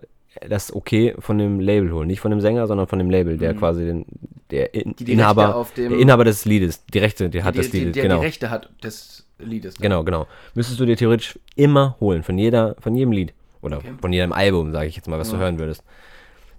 [0.47, 2.07] das Okay von dem Label holen.
[2.07, 3.59] Nicht von dem Sänger, sondern von dem Label, der Mhm.
[3.59, 4.05] quasi den,
[4.49, 7.69] der In Die die Inhaber, der Inhaber des Liedes, die Rechte, die hat die, des
[7.69, 8.19] die, Liedes, der genau.
[8.19, 9.75] die Rechte hat des Liedes.
[9.75, 10.27] Genau, genau.
[10.55, 13.33] Müsstest du dir theoretisch immer holen, von jeder, von jedem Lied.
[13.61, 13.93] Oder Okay.
[14.01, 15.41] von jedem Album, sage ich jetzt mal, was du Ja.
[15.43, 15.83] hören würdest.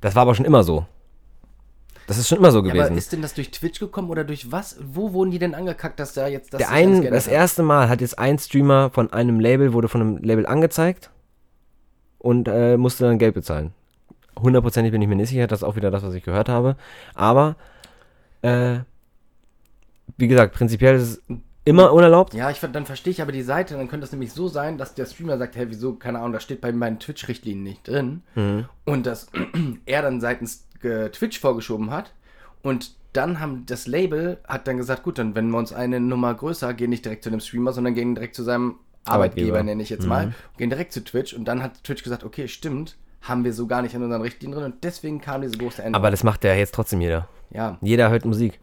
[0.01, 0.87] Das war aber schon immer so.
[2.07, 2.99] Das ist schon immer so Ja, aber gewesen.
[2.99, 4.77] ist denn das durch Twitch gekommen oder durch was?
[4.83, 8.01] Wo wurden die denn angekackt, dass da jetzt das Der ein, das erste Mal hat
[8.03, 11.11] jetzt ein Streamer von einem Label, wurde von einem Label angezeigt
[12.19, 13.73] und äh, musste dann Geld bezahlen.
[14.39, 16.77] Hundertprozentig bin ich mir nicht sicher, das ist auch wieder das, was ich gehört habe.
[17.15, 17.57] Aber,
[18.43, 18.79] äh,
[20.19, 21.23] wie gesagt, prinzipiell ist es
[21.65, 22.35] immer unerlaubt.
[22.35, 24.95] Ja, ich, dann verstehe ich aber die Seite, dann könnte es nämlich so sein, dass
[24.95, 28.23] der Streamer sagt, hey, wieso, keine Ahnung, das steht bei meinen Twitch-Richtlinien nicht drin.
[28.35, 28.67] Mhm.
[28.85, 29.29] Und dass
[29.87, 32.13] er dann seitens äh, Twitch vorgeschoben hat.
[32.63, 36.35] Und dann haben das Label hat dann gesagt, gut, dann wenn wir uns eine Nummer
[36.35, 39.63] größer, gehen nicht direkt zu dem Streamer, sondern gehen direkt zu seinem Arbeitgeber, Arbeitgeber.
[39.63, 40.09] nenne ich jetzt Mhm.
[40.09, 41.33] mal, gehen direkt zu Twitch.
[41.35, 44.59] Und dann hat Twitch gesagt, okay, stimmt, haben wir so gar nicht in unseren Richtlinien
[44.59, 44.73] drin.
[44.73, 45.95] Und deswegen kam diese große Änderung.
[46.03, 47.29] Aber das macht ja jetzt trotzdem jeder.
[47.51, 47.79] ja.
[47.81, 48.59] Jeder hört Musik.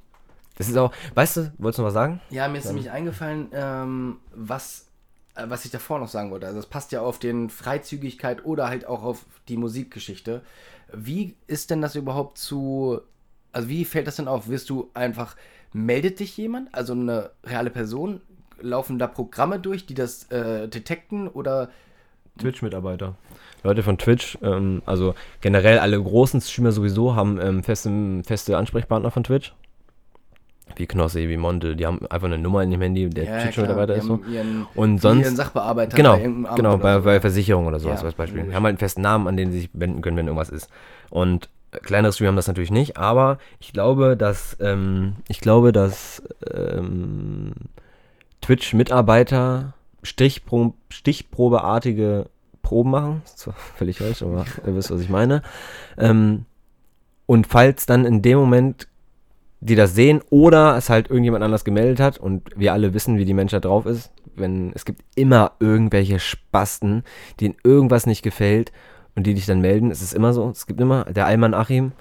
[0.62, 2.21] Das ist auch, weißt du, wolltest du noch was sagen?
[2.30, 4.88] Ja, mir ist nämlich eingefallen, ähm, was,
[5.36, 6.47] äh, was ich davor noch sagen wollte.
[6.47, 10.41] Also es passt ja auf den Freizügigkeit oder halt auch auf die Musikgeschichte.
[10.93, 13.02] Wie ist denn das überhaupt zu,
[13.52, 14.47] also wie fällt das denn auf?
[14.47, 15.36] Wirst du einfach,
[15.74, 18.21] meldet dich jemand, also eine reale Person,
[18.60, 21.69] laufen da Programme durch, die das äh, detekten oder
[22.39, 23.15] Twitch-Mitarbeiter.
[23.63, 29.12] Leute von Twitch, ähm, also generell alle großen Streamer sowieso haben ähm, feste, feste Ansprechpartner
[29.12, 29.54] von Twitch.
[30.76, 33.93] Wie Knossi, wie Monte, die haben einfach eine Nummer in dem Handy, der Ja, Twitch-Mitarbeiter
[33.93, 34.21] klar, ist so.
[34.32, 38.06] Ihren, Und sonst, ihren Sachbearbeiter genau, bei genau, oder bei, bei Versicherungen oder sowas Ja,
[38.06, 38.43] als Beispiel.
[38.43, 40.69] Die haben halt einen festen Namen, an den sie sich wenden können, wenn irgendwas ist.
[41.10, 45.71] Und äh, kleinere Streamer haben das natürlich nicht, aber ich glaube, dass, ähm, ich glaube,
[45.74, 47.52] dass ähm,
[48.41, 52.26] Twitch-Mitarbeiter Stichpro stichprobeartige
[52.62, 53.21] Proben machen.
[53.26, 55.41] Ist zwar völlig falsch, aber ihr wisst, was ich meine.
[55.97, 56.45] Ähm,
[57.26, 58.88] und falls dann in dem Moment
[59.62, 63.26] die das sehen oder es halt irgendjemand anders gemeldet hat und wir alle wissen, wie
[63.26, 67.04] die Menschheit drauf ist, wenn es gibt immer irgendwelche Spasten,
[67.39, 68.71] denen irgendwas nicht gefällt
[69.15, 69.91] und die dich dann melden.
[69.91, 71.91] Es ist immer so, es gibt immer, der Alman Achim,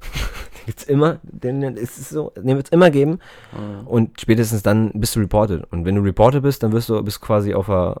[0.60, 3.18] den gibt's immer, den, ist es so, den wird's immer geben
[3.52, 3.86] Mhm.
[3.88, 7.20] und spätestens dann bist du reported und wenn du reported bist, dann wirst du bist
[7.20, 8.00] quasi auf der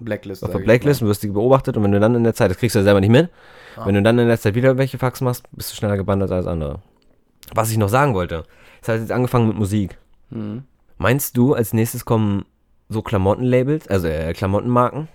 [0.00, 0.44] Blacklist.
[0.44, 2.58] auf der Blacklist und wirst die beobachtet und wenn du dann in der Zeit, das
[2.58, 3.30] kriegst du ja selber nicht mit,
[3.76, 3.86] Ah.
[3.86, 6.30] wenn du dann in der Zeit wieder welche Fax machst, bist du schneller gebannt als
[6.30, 6.80] alles andere.
[7.54, 8.44] Was ich noch sagen wollte,
[8.80, 9.98] es hat jetzt angefangen mit Musik.
[10.30, 10.64] Mhm.
[10.98, 12.44] Meinst du, als nächstes kommen
[12.88, 15.08] so Klamottenlabels, also äh, Klamottenmarken,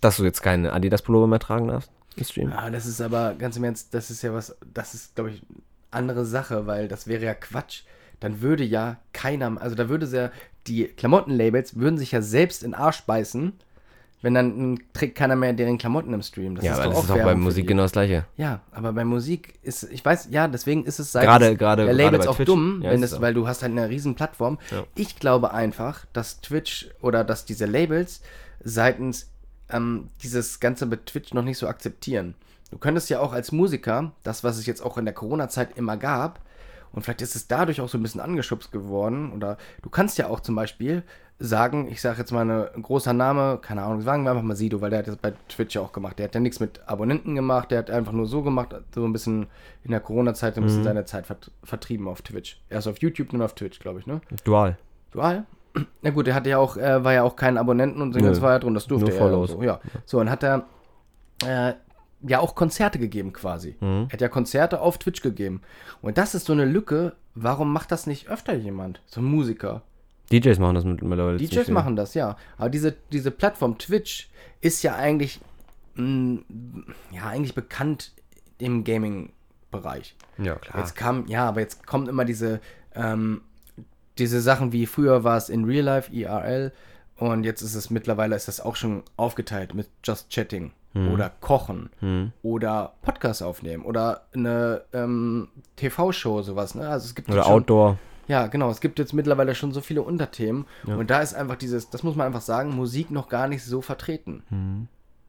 [0.00, 2.50] dass du jetzt keine Adidas-Pullover mehr tragen darfst im Stream?
[2.50, 5.42] Ja, das ist aber ganz im Ernst, das ist ja was, das ist, glaube ich,
[5.90, 7.82] andere Sache, weil das wäre ja Quatsch.
[8.20, 10.30] Dann würde ja keiner, also da würde ja,
[10.66, 13.52] die Klamottenlabels würden sich ja selbst in Arsch beißen,
[14.22, 16.56] wenn dann trägt keiner mehr deren Klamotten im Stream.
[16.56, 18.24] Das ja, ist aber das ist auch bei Musik genau das gleiche.
[18.36, 21.94] Ja, aber bei Musik ist, ich weiß, ja, deswegen ist es seitens Gerade, gerade, der
[21.94, 22.46] gerade Labels bei auch Twitch.
[22.46, 23.20] dumm, Ja, wenn es, so.
[23.20, 24.58] weil du hast halt eine riesen Plattform.
[24.70, 24.84] Ja.
[24.94, 28.22] Ich glaube einfach, dass Twitch oder dass diese Labels
[28.64, 29.30] seitens
[29.68, 32.34] ähm, dieses Ganze mit Twitch noch nicht so akzeptieren.
[32.70, 35.96] Du könntest ja auch als Musiker, das, was es jetzt auch in der Corona-Zeit immer
[35.96, 36.40] gab,
[36.92, 40.28] und vielleicht ist es dadurch auch so ein bisschen angeschubst geworden, oder du kannst ja
[40.28, 41.02] auch zum Beispiel
[41.38, 44.80] sagen, ich sage jetzt mal ein großer Name, keine Ahnung, sagen wir einfach mal Sido,
[44.80, 46.18] weil der hat das bei Twitch ja auch gemacht.
[46.18, 49.12] Der hat ja nichts mit Abonnenten gemacht, der hat einfach nur so gemacht, so ein
[49.12, 49.46] bisschen
[49.84, 52.62] in der Corona-Zeit ein bisschen seine Zeit vert vertrieben auf Twitch.
[52.70, 54.20] Erst auf YouTube, dann auf Twitch, glaube ich, ne?
[54.44, 54.78] Dual.
[55.10, 55.44] Dual?
[56.02, 58.52] Na gut, der hatte ja auch, äh, war ja auch kein Abonnenten und das war
[58.52, 59.20] ja drin, das durfte Nur er.
[59.20, 59.50] ja Follows.
[59.50, 59.80] So, ja.
[60.06, 60.64] so, und hat er
[61.44, 61.74] äh,
[62.22, 63.76] ja auch Konzerte gegeben quasi.
[63.80, 64.06] Mhm.
[64.08, 65.60] Er hat ja Konzerte auf Twitch gegeben.
[66.00, 69.02] Und das ist so eine Lücke, warum macht das nicht öfter jemand?
[69.04, 69.82] So ein Musiker.
[70.32, 71.36] DJs machen das mittlerweile.
[71.36, 72.36] DJs machen das, ja.
[72.58, 74.28] Aber diese, diese Plattform Twitch
[74.60, 75.40] ist ja eigentlich,
[75.94, 76.40] mh,
[77.12, 78.12] ja, eigentlich bekannt
[78.58, 80.16] im Gaming-Bereich.
[80.38, 80.78] Ja, klar.
[80.78, 82.60] Jetzt kam, ja, aber jetzt kommen immer diese,
[82.94, 83.42] ähm,
[84.18, 86.72] diese Sachen wie früher war es in Real Life, IRL,
[87.16, 90.72] und jetzt ist es mittlerweile, ist das auch schon aufgeteilt mit Just Chatting
[91.12, 92.32] oder Kochen Hm.
[92.42, 96.88] oder Podcast aufnehmen oder eine ähm, TV-Show, sowas, ne?
[96.88, 97.98] Also es gibt Oder schon, Outdoor.
[98.28, 98.70] Ja, genau.
[98.70, 100.66] Es gibt jetzt mittlerweile schon so viele Unterthemen.
[100.86, 103.80] Und da ist einfach dieses, das muss man einfach sagen, Musik noch gar nicht so
[103.80, 104.88] vertreten.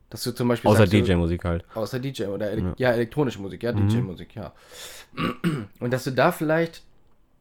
[0.09, 1.65] Dass du zum Beispiel Außer DJ-Musik halt.
[1.73, 2.91] Außer DJ oder ele ja.
[2.91, 4.53] elektronische Musik, ja, DJ-Musik, ja.
[5.79, 6.83] Und dass du da vielleicht,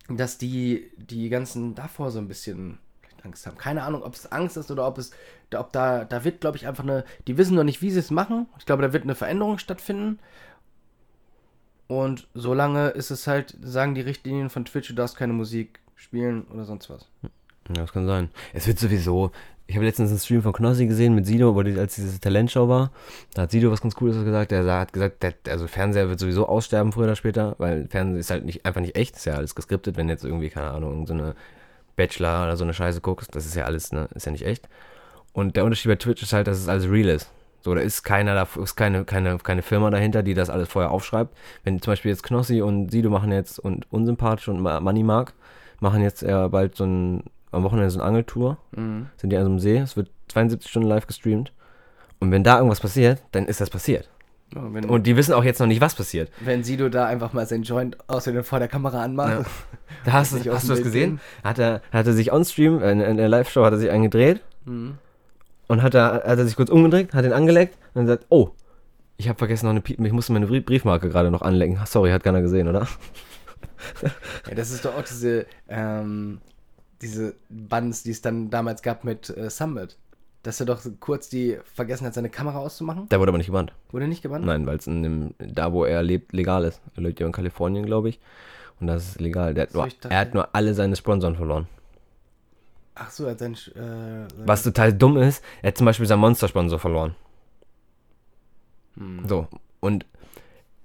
[0.08, 2.78] dass die, die ganzen davor so ein bisschen
[3.26, 3.58] Angst haben.
[3.58, 5.10] Keine Ahnung, ob es Angst ist oder ob es,
[5.54, 8.10] ob da, da wird, glaube ich, einfach eine, die wissen noch nicht, wie sie es
[8.10, 8.46] machen.
[8.58, 10.18] Ich glaube, da wird eine Veränderung stattfinden.
[11.88, 16.46] Und solange ist es halt, sagen die Richtlinien von Twitch, du darfst keine Musik spielen
[16.52, 17.06] oder sonst was.
[17.22, 17.28] Ja,
[17.74, 18.30] das kann sein.
[18.52, 19.30] Es wird sowieso.
[19.68, 22.92] Ich habe letztens einen Stream von Knossi gesehen mit Sido, als diese Talentshow war.
[23.34, 24.52] Da hat Sido was ganz Cooles gesagt.
[24.52, 28.30] Der hat gesagt, der, also Fernseher wird sowieso aussterben früher oder später, weil Fernsehen ist
[28.30, 29.16] halt nicht, einfach nicht echt.
[29.16, 31.34] Ist ja alles geskriptet, wenn jetzt irgendwie, keine Ahnung, so eine
[31.96, 33.34] Bachelor oder so eine Scheiße guckst.
[33.34, 34.68] Das ist ja alles, ne, ist ja nicht echt.
[35.32, 37.30] Und der Unterschied bei Twitch ist halt, dass es alles real ist.
[37.66, 40.92] So, da ist keiner, da ist keine, keine, keine Firma dahinter, die das alles vorher
[40.92, 41.36] aufschreibt.
[41.64, 45.34] Wenn zum Beispiel jetzt Knossi und Sido machen jetzt und Unsympathisch und Money Mark
[45.80, 49.06] machen jetzt ja bald so ein, am Wochenende so eine Angeltour, Mhm.
[49.16, 51.52] sind die an so einem See, es wird 72 Stunden live gestreamt.
[52.20, 54.08] Und wenn da irgendwas passiert, dann ist das passiert.
[54.54, 56.30] Ja, wenn, Und die wissen auch jetzt noch nicht, was passiert.
[56.40, 59.30] wenn Sido da einfach mal sein Joint außerdem vor der Kamera anmacht.
[59.40, 59.44] Ja.
[60.04, 61.20] Da hast, hast du das Bild gesehen?
[61.42, 64.40] Hat er, hat er sich on Stream, in, in der Live-Show hat er sich eingedreht
[64.66, 64.98] Mhm.
[65.68, 68.50] Und hat er, hat er sich kurz umgedreht, hat ihn angeleckt und dann sagt, oh,
[69.16, 71.78] ich habe vergessen noch eine, Pie- ich musste meine Brie- Briefmarke gerade noch anlecken.
[71.86, 72.86] Sorry, hat keiner gesehen, oder?
[74.48, 76.40] Ja, das ist doch auch diese, ähm,
[77.02, 79.96] diese Bands, die es dann damals gab mit äh, Summit.
[80.42, 83.08] Dass er doch kurz die vergessen hat, seine Kamera auszumachen.
[83.08, 83.72] Der wurde aber nicht gebannt.
[83.90, 84.44] Wurde nicht gebannt?
[84.46, 86.80] Nein, weil es in dem, da, wo er lebt, legal ist.
[86.94, 88.20] Er lebt ja in Kalifornien, glaube ich.
[88.80, 89.54] Und das ist legal.
[89.54, 91.66] Der hat So, nur, ich dachte- er hat nur alle seine Sponsoren verloren.
[92.96, 93.52] Ach so, er hat sein.
[93.52, 97.14] Äh, sein Was total dumm ist, er hat zum Beispiel seinen Monster-Sponsor verloren.
[98.96, 99.28] Hm.
[99.28, 99.46] So.
[99.80, 100.06] Und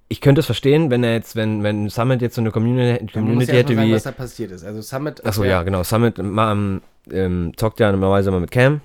[0.09, 3.51] ich könnte es verstehen, wenn er jetzt, wenn, wenn Summit jetzt so eine Community, Community
[3.53, 3.93] ja hätte sagen, wie.
[3.93, 4.65] was da passiert ist.
[4.65, 5.25] Also Summit.
[5.25, 5.83] Achso, ja, genau.
[5.83, 8.81] Summit ähm, ähm, zockt ja normalerweise immer mit Cam.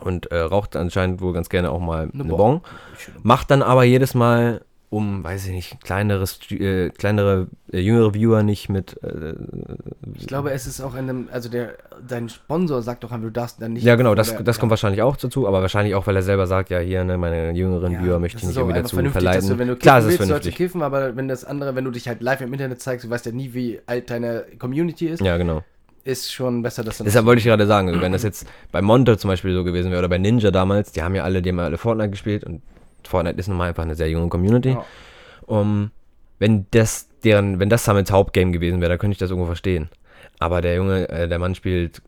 [0.00, 2.36] und äh, raucht anscheinend wohl ganz gerne auch mal eine, Bon.
[2.36, 2.60] Bon.
[3.22, 8.42] Macht dann aber jedes Mal, um, weiß ich nicht, kleineres, äh, kleinere, äh, jüngere Viewer
[8.44, 9.02] nicht mit.
[9.02, 9.34] Äh,
[10.14, 11.74] Ich glaube, es ist auch in einem, also der,
[12.06, 13.82] dein Sponsor sagt doch, du darfst dann nicht.
[13.84, 14.60] ja, genau, das, das ja.
[14.60, 17.50] kommt wahrscheinlich auch dazu, aber wahrscheinlich auch, weil er selber sagt, ja, hier, ne, meine
[17.52, 19.48] jüngeren Ja, Viewer möchte ich nicht irgendwie dazu verleiten.
[19.48, 20.54] Du, wenn du Klar, es ist vernünftig.
[20.54, 23.26] kiffen, aber wenn das andere, wenn du dich halt live im Internet zeigst, du weißt
[23.26, 25.64] ja nie, wie alt deine Community ist, Ja, genau.
[26.04, 29.18] ist schon besser, dass Deshalb wollte ich gerade sagen, also wenn das jetzt bei Monte
[29.18, 31.58] zum Beispiel so gewesen wäre oder bei Ninja damals, die haben ja alle, die haben
[31.58, 32.62] ja alle Fortnite gespielt und
[33.08, 34.70] Fortnite ist nun mal einfach eine sehr junge Community.
[34.70, 34.84] Ja.
[35.46, 35.90] Um,
[36.38, 39.88] wenn das deren, wenn das Summits Hauptgame gewesen wäre, dann könnte ich das irgendwo verstehen.
[40.38, 42.02] Aber der Junge, äh, der Mann spielt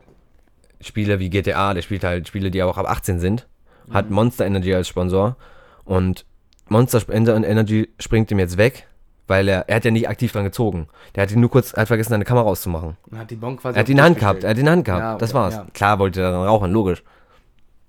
[0.81, 3.47] Spiele wie GTA, der spielt halt Spiele, die auch ab 18 sind,
[3.91, 5.37] hat Monster Energy als Sponsor
[5.85, 6.27] und
[6.69, 8.87] Monster Energy springt ihm jetzt weg,
[9.27, 10.89] weil er, er hat ja nicht aktiv dran gezogen.
[11.15, 12.97] Der hat ihn nur kurz, hat vergessen, seine Kamera auszumachen.
[13.11, 14.61] Und hat die Bon quasi Er hat die in der Hand gehabt, er hat die
[14.61, 15.55] in der Hand gehabt, Ja, das war's.
[15.55, 15.67] ja.
[15.73, 17.03] Klar wollte er dann rauchen, logisch.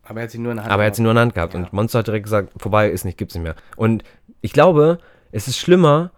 [0.07, 0.73] Aber er hat sie nur in der Hand.
[0.73, 1.59] Aber er hat sie nur in der Hand gehabt Ja.
[1.59, 3.55] und Monster hat direkt gesagt, vorbei ist nicht, gibt's nicht mehr.
[3.75, 4.03] Und
[4.41, 4.99] ich glaube,
[5.31, 6.11] es ist schlimmer,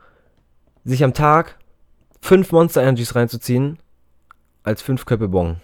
[0.83, 1.57] sich am Tag
[2.21, 3.79] fünf Monster Energies reinzuziehen,
[4.63, 5.57] als fünf Köpfe Bon.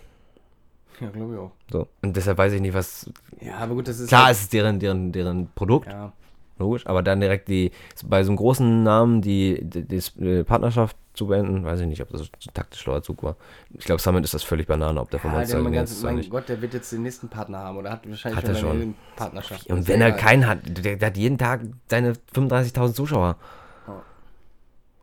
[1.00, 1.52] Ja, glaube ich auch.
[1.72, 1.88] So.
[2.02, 3.10] Und deshalb weiß ich nicht, was.
[3.42, 4.08] Ja, aber gut, das ist.
[4.08, 6.14] Klar, halt, es ist deren, deren, deren Produkt, Ja.
[6.58, 7.72] Logisch, aber dann direkt die,
[8.06, 12.10] bei so einem großen Namen die, die, die Partnerschaft zu beenden, weiß ich nicht, ob
[12.10, 13.36] das ein taktisch schlauer Zug war.
[13.74, 16.16] Ich glaube, Summit ist das völlig Banane, ob der von Ja, der, mein, ganz, mein
[16.16, 16.30] nicht.
[16.30, 19.68] Gott, der wird jetzt den nächsten Partner haben oder hat wahrscheinlich Hat schon eine Partnerschaft.
[19.70, 23.38] Und wenn er keinen hat, der, der hat jeden Tag seine 35.000 Zuschauer.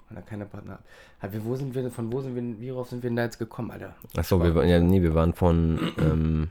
[0.09, 0.81] Wenn er keine Partner
[1.21, 1.45] hat.
[1.45, 3.71] Wo sind wir, von wo sind wir, wie worauf sind wir denn da jetzt gekommen,
[3.71, 3.95] Alter?
[4.17, 6.51] Achso, wir waren ja nee, wir waren von ähm,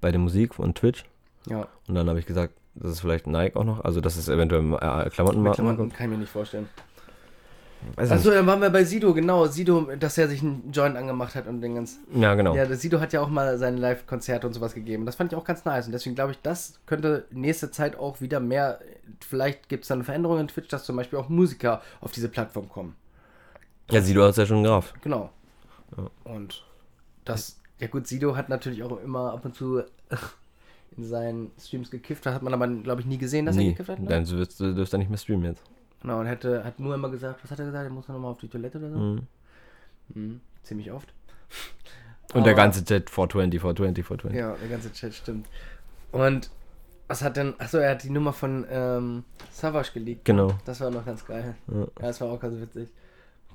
[0.00, 1.04] bei der Musik von Twitch
[1.46, 4.28] Ja, und dann habe ich gesagt, das ist vielleicht Nike auch noch, also das ist
[4.28, 5.64] eventuell äh, Klamottenmarken.
[5.64, 6.68] Klamotten kann ich mir nicht vorstellen.
[7.94, 9.46] Weiß Achso, dann waren wir bei Sido, genau.
[9.46, 12.02] Sido, dass er sich einen Joint angemacht hat und den ganzen.
[12.08, 12.22] nicht.
[12.22, 12.54] Ja, genau.
[12.54, 15.06] Ja, Sido hat ja auch mal seine Live-Konzerte und sowas gegeben.
[15.06, 15.86] Das fand ich auch ganz nice.
[15.86, 18.80] Und deswegen glaube ich, das könnte nächste Zeit auch wieder mehr.
[19.20, 22.68] Vielleicht gibt es dann Veränderungen in Twitch, dass zum Beispiel auch Musiker auf diese Plattform
[22.68, 22.96] kommen.
[23.90, 25.00] Ja, Sido hat es ja schon gerafft.
[25.02, 25.30] Genau.
[26.24, 26.64] Und
[27.24, 29.82] das, ja gut, Sido hat natürlich auch immer ab und zu
[30.98, 32.26] in seinen Streams gekifft.
[32.26, 33.70] Da hat man aber, glaube ich, nie gesehen, dass er Nie.
[33.70, 34.00] gekifft hat.
[34.00, 34.08] Ne?
[34.08, 35.62] Dann dürft du dürft er nicht mehr streamen jetzt.
[36.02, 37.84] Genau, und hätte, hat nur immer gesagt, was hat er gesagt?
[37.84, 38.98] Er muss nochmal auf die Toilette oder so.
[38.98, 39.22] Mhm.
[40.14, 40.40] Mhm.
[40.62, 41.12] Ziemlich oft.
[42.34, 44.38] Und der Aber- ganze Chat 420, 420, 420.
[44.38, 45.46] Ja, der ganze Chat stimmt.
[46.12, 46.50] Und
[47.06, 47.54] was hat denn.
[47.58, 50.26] Achso, er hat die Nummer von ähm, Savage geleakt.
[50.26, 50.52] Genau.
[50.66, 51.54] Das war noch ganz geil.
[51.68, 51.80] Ja.
[51.80, 52.90] Ja, das war auch ganz witzig.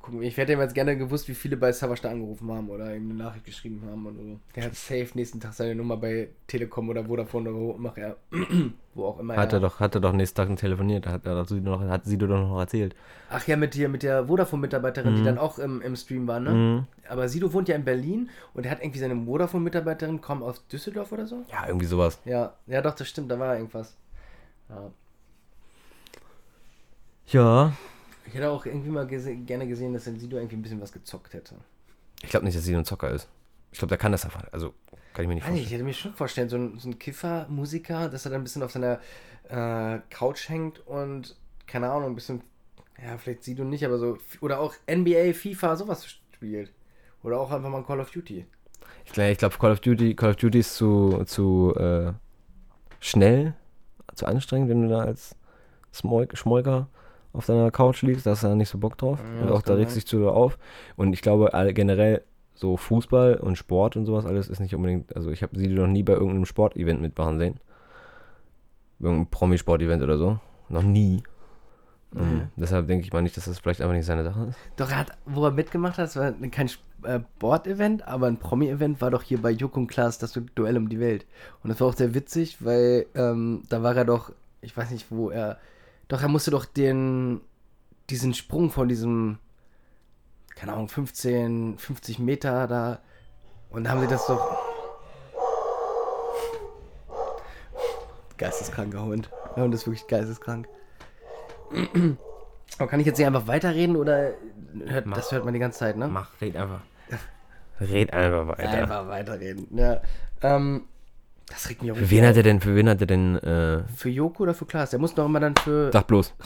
[0.03, 3.09] Gucken, ich hätte jetzt gerne gewusst, wie viele bei Savage da angerufen haben oder ihm
[3.09, 4.39] eine Nachricht geschrieben haben oder so.
[4.53, 8.17] Der hat safe nächsten Tag seine Nummer bei Telekom oder Vodafone oder wo immer er,
[8.95, 11.71] wo auch immer Hat er doch, hat er doch nächsten Tag telefoniert, hat er Sido
[11.71, 12.97] noch, hat Sido doch noch erzählt.
[13.29, 16.51] Ach ja, mit, dir, mit der Vodafone-Mitarbeiterin, die dann auch im, im Stream war, ne?
[16.51, 16.87] Mhm.
[17.07, 21.13] Aber Sido wohnt ja in Berlin und er hat irgendwie seine Vodafone-Mitarbeiterin, kommt aus Düsseldorf
[21.13, 21.45] oder so?
[21.49, 22.19] Ja, irgendwie sowas.
[22.25, 23.95] Ja, ja doch, das stimmt, da war irgendwas.
[24.67, 24.91] Ja.
[27.27, 27.73] Ja.
[28.25, 31.33] Ich hätte auch irgendwie mal gese gerne gesehen, dass Sido irgendwie ein bisschen was gezockt
[31.33, 31.55] hätte.
[32.21, 33.27] Ich glaube nicht, dass Sido ein Zocker ist.
[33.71, 34.45] Ich glaube, der kann das einfach.
[34.51, 34.73] Also,
[35.13, 35.65] kann ich mir nicht vorstellen.
[35.65, 38.43] ich hätte mir schon vorstellen, so ein, so ein Kiffer, Musiker, dass er dann ein
[38.43, 38.99] bisschen auf seiner
[39.49, 41.35] äh, Couch hängt und,
[41.67, 42.41] keine Ahnung, ein bisschen,
[43.03, 46.71] ja, vielleicht Sido nicht, aber so, oder auch NBA, FIFA, sowas spielt.
[47.23, 48.45] Oder auch einfach mal ein Call of Duty.
[49.05, 52.13] Ich, ich glaube, Call of Duty, Call of Duty ist zu, zu äh,
[52.99, 53.53] schnell,
[54.15, 55.35] zu anstrengend, wenn du da als
[55.91, 56.87] Schmolker
[57.33, 59.19] auf deiner Couch liegst, da hast du da nicht so Bock drauf.
[59.37, 60.01] Ja, und auch da regst sein.
[60.01, 60.57] dich zu auf.
[60.95, 62.21] Und ich glaube, all, generell
[62.53, 65.87] so Fußball und Sport und sowas alles ist nicht unbedingt, also ich habe sie noch
[65.87, 67.59] nie bei irgendeinem Sportevent mitmachen sehen.
[68.99, 70.39] Irgendein Promisport-Event oder so.
[70.69, 71.23] Noch nie.
[72.15, 72.43] Nee.
[72.55, 74.57] deshalb denke ich mal nicht, dass das vielleicht einfach nicht seine Sache ist.
[74.75, 76.69] Doch, er hat, wo er mitgemacht hat, war kein
[77.03, 80.89] äh, Sport-Event, aber ein Promi-Event war doch hier bei Joko und Klaas das Duell um
[80.89, 81.25] die Welt.
[81.63, 85.07] Und das war auch sehr witzig, weil ähm, da war er doch, ich weiß nicht,
[85.09, 85.57] wo er,
[86.13, 87.41] doch, er musste doch den,
[88.11, 89.39] diesen Sprung von diesem,
[90.55, 92.99] keine Ahnung, 15, 50 Meter da,
[93.71, 94.59] und haben sie das doch.
[98.37, 99.31] Geisteskranker Hund.
[99.55, 100.67] Der Hund ist wirklich geisteskrank.
[102.77, 104.33] Aber kann ich jetzt hier einfach weiterreden oder
[104.85, 106.07] hört, das hört man die ganze Zeit, ne?
[106.09, 106.81] Mach, red einfach.
[107.81, 108.69] red einfach weiter.
[108.69, 109.67] Einfach weiterreden.
[109.75, 109.99] Ja.
[110.43, 110.83] Ähm,
[111.49, 113.83] das regt mich auch Für wen hat er denn, für wen hat er denn, äh,
[113.95, 114.89] Für Joko oder für Klaas?
[114.91, 115.91] Der muss doch immer dann für.
[115.91, 116.33] sag bloß.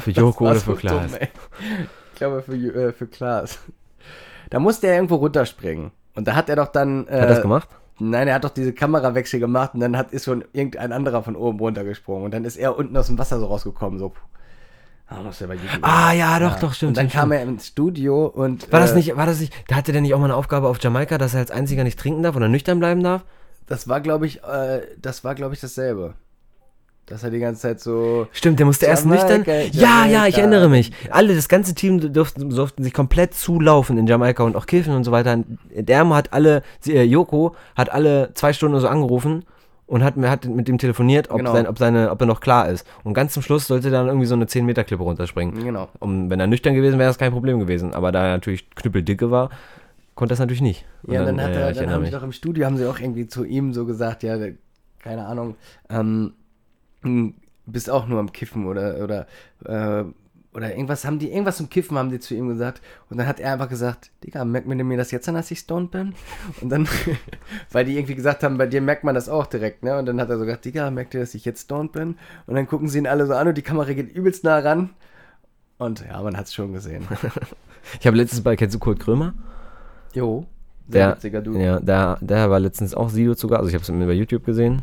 [0.00, 1.12] für Joko oder für Klaas?
[2.12, 3.58] ich glaube für, Jo- äh, für Klaas.
[4.50, 5.90] Da musste er irgendwo runterspringen.
[6.14, 7.06] Und da hat er doch dann.
[7.08, 7.68] Äh, Hat er das gemacht?
[7.98, 11.34] Nein, er hat doch diese Kamerawechsel gemacht und dann hat, ist schon irgendein anderer von
[11.34, 12.24] oben runtergesprungen.
[12.26, 13.98] Und dann ist er unten aus dem Wasser so rausgekommen.
[13.98, 14.12] So.
[15.08, 15.46] Ah, muss ja.
[15.82, 16.90] Ah, ja, doch, doch, stimmt.
[16.90, 18.70] Und dann stimmt, kam er ins Studio und.
[18.72, 20.66] War das äh, nicht, war das nicht, da hatte der nicht auch mal eine Aufgabe
[20.66, 23.22] auf Jamaika, dass er als einziger nicht trinken darf oder nüchtern bleiben darf?
[23.66, 26.14] Das war, glaube ich, äh, das war, glaube ich, dasselbe.
[27.06, 28.26] Dass er die ganze Zeit so.
[28.32, 29.70] Stimmt, der musste erst Jamaika, nüchtern.
[29.72, 30.38] Ja, ja, ich Jamaika.
[30.38, 30.90] erinnere mich.
[31.10, 35.04] Alle, das ganze Team durften, durften sich komplett zulaufen in Jamaika und auch kiffen und
[35.04, 35.38] so weiter.
[35.70, 39.44] Der hat alle, sie, äh, Joko hat alle zwei Stunden so angerufen
[39.86, 41.52] und hat, hat mit dem telefoniert, ob, Genau.
[41.52, 42.86] sein, ob, seine, ob er noch klar ist.
[43.04, 45.62] Und ganz zum Schluss sollte dann irgendwie so eine 10-Meter-Klippe runterspringen.
[45.64, 45.88] Genau.
[46.00, 47.94] Um, wenn er nüchtern gewesen wäre, ist kein Problem gewesen.
[47.94, 49.50] Aber da er natürlich knüppeldicke war,
[50.16, 50.84] konnte das natürlich nicht.
[51.04, 52.10] Und Ja, dann, hat äh, er, ich dann haben mich.
[52.10, 54.36] sie doch im Studio, haben sie auch irgendwie zu ihm so gesagt, ja,
[54.98, 55.54] keine Ahnung,
[55.88, 56.32] ähm,
[57.02, 57.34] hm,
[57.66, 59.26] bist auch nur am Kiffen oder, oder,
[59.64, 60.04] äh,
[60.56, 62.80] oder irgendwas haben die, irgendwas zum Kiffen haben die zu ihm gesagt.
[63.10, 65.58] Und dann hat er einfach gesagt, Digga, merkt man mir das jetzt an, dass ich
[65.58, 66.14] stoned bin?
[66.62, 66.88] Und dann,
[67.72, 69.98] weil die irgendwie gesagt haben, bei dir merkt man das auch direkt, ne?
[69.98, 72.16] Und dann hat er so gesagt, Digga, merkt ihr, dass ich jetzt stoned bin?
[72.46, 74.90] Und dann gucken sie ihn alle so an und die Kamera geht übelst nah ran.
[75.76, 77.06] Und ja, man hat es schon gesehen.
[78.00, 79.32] Ich habe letztens bei, kennst du Kurt Krömer?
[80.12, 80.44] Jo,
[80.88, 81.56] sehr Der, witziger Du.
[81.56, 84.82] ja, der, der war letztens auch Sido sogar, also ich habe es bei YouTube gesehen.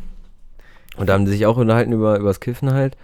[0.96, 2.96] Und da haben die sich auch unterhalten über, über das Kiffen halt.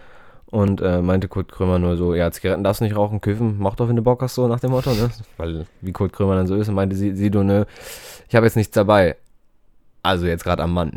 [0.52, 3.76] Und äh, meinte Kurt Krömer nur so, ja, Zigaretten darfst du nicht rauchen, kiffen, mach
[3.76, 5.10] doch, wenn du Bock hast, so nach dem Motto, ne?
[5.38, 7.68] Weil, wie Kurt Krömer dann so ist, und meinte Sie- Sido, ne,
[8.28, 9.16] ich habe jetzt nichts dabei.
[10.02, 10.94] Also jetzt gerade am Mann.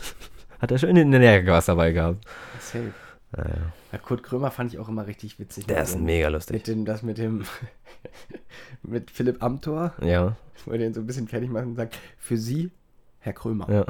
[0.60, 2.24] Hat er schön in der Jacke was dabei gehabt.
[2.58, 2.92] Safe.
[3.36, 3.54] Ja, ja.
[3.92, 5.66] Ja, Kurt Krömer fand ich auch immer richtig witzig.
[5.66, 6.54] Der ist dem- mega lustig.
[6.54, 7.44] Mit dem, das mit dem,
[8.82, 12.36] mit Philipp Amthor, Ja, wo er den so ein bisschen fertig macht und sagt, für
[12.38, 12.70] Sie,
[13.18, 13.70] Herr Krömer.
[13.70, 13.84] ja.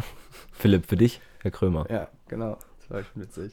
[0.52, 1.86] Philipp, für dich, Herr Krömer.
[1.90, 2.58] Ja, genau.
[2.80, 3.52] Das war schon witzig.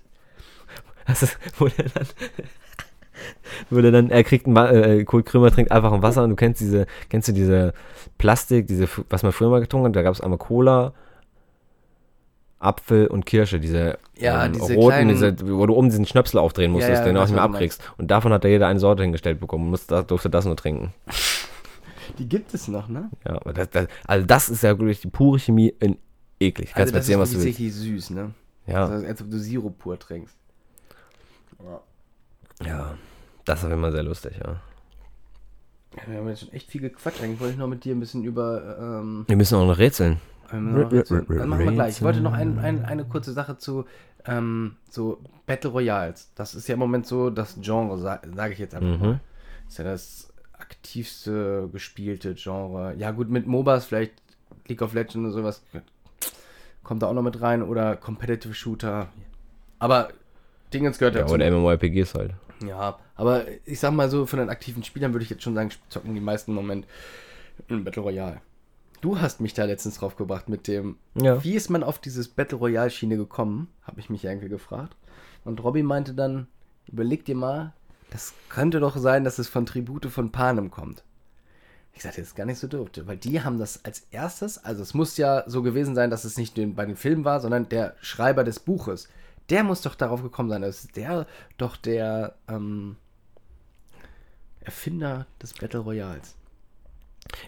[1.12, 2.08] Ist, wo der dann,
[3.70, 6.32] wo der dann, er kriegt ein, Wa- äh, Kurt Krömer trinkt einfach ein Wasser und
[6.32, 7.74] du kennst diese, kennst du diese
[8.18, 10.94] Plastik, diese, was man früher mal getrunken hat, da gab es einmal Cola,
[12.60, 16.40] Apfel und Kirsche, diese, Ja, ähm, diese roten, kleinen- diese, wo du oben diesen Schnöpsel
[16.40, 17.82] aufdrehen musstest, ja, den du auch nicht mehr was abkriegst.
[17.98, 20.94] Und davon hat da jeder eine Sorte hingestellt bekommen und musste, durfte das nur trinken.
[22.20, 23.10] Die gibt es noch, ne?
[23.26, 25.98] Ja, aber das, das, also das ist ja wirklich die pure Chemie in
[26.40, 26.74] eklig.
[26.74, 28.08] Kannst Also mir das erzählen, was ist du willst.
[28.08, 28.32] süß, ne?
[28.68, 30.36] Ja, Also, als ob du Sirup pur trinkst.
[32.66, 32.96] Ja,
[33.46, 34.60] das ist auf jeden Fall sehr lustig, ja.
[35.96, 37.22] Ja, Wir haben jetzt schon echt viel gequatscht.
[37.22, 38.78] Eigentlich wollte ich noch mit dir ein bisschen über.
[38.80, 40.20] Ähm, Wir müssen auch noch rätseln.
[40.52, 41.98] noch Rätsel- Dann machen wir gleich.
[41.98, 43.86] Ich wollte noch ein, ein, eine kurze Sache zu
[44.26, 46.32] ähm, so Battle Royals.
[46.36, 49.06] Das ist ja im Moment so das Genre, sage sag ich jetzt einfach Mhm.
[49.06, 49.20] mal.
[49.68, 52.96] Ist ja das aktivste gespielte Genre.
[52.98, 54.14] Ja, gut, mit MOBAs vielleicht
[54.68, 55.64] League of Legends oder sowas
[56.84, 59.08] kommt da auch noch mit rein oder Competitive Shooter.
[59.80, 60.10] Aber
[60.74, 61.34] Dingens gehört Ja, dazu.
[61.36, 62.34] oder MMORPGs halt.
[62.66, 65.70] Ja, aber ich sag mal so, von den aktiven Spielern würde ich jetzt schon sagen,
[65.90, 66.86] zocken die meisten im Moment
[67.68, 68.42] in Battle Royale.
[69.02, 71.44] Du hast mich da letztens drauf gebracht mit dem, Ja.
[71.44, 74.96] wie ist man auf dieses Battle Royale Schiene gekommen, habe ich mich irgendwie gefragt.
[75.44, 76.48] Und Robby meinte dann,
[76.88, 77.74] überleg dir mal,
[78.12, 81.04] das könnte doch sein, dass es von Tribute von Panem kommt.
[81.96, 84.82] Ich sagte, das ist gar nicht so doof, weil die haben das als erstes, also
[84.82, 87.96] es muss ja so gewesen sein, dass es nicht bei den Filmen war, sondern der
[88.02, 89.10] Schreiber des Buches.
[89.50, 91.28] Der muss doch darauf gekommen sein, dass der
[91.58, 92.96] doch der ähm,
[94.62, 96.36] Erfinder des Battle Royals.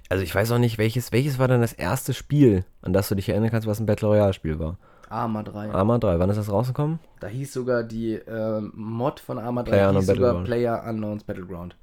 [0.10, 3.16] Also ich weiß auch nicht, welches, welches war dann das erste Spiel, an das du
[3.16, 4.78] dich erinnern kannst, was ein Battle Royale Spiel war?
[5.10, 5.72] Arma 3.
[5.72, 7.00] Arma 3, wann ist das rausgekommen?
[7.20, 10.44] Da hieß sogar die ähm, Mod von Arma 3 Player hieß sogar.
[10.44, 11.76] Player Unknowns Battleground.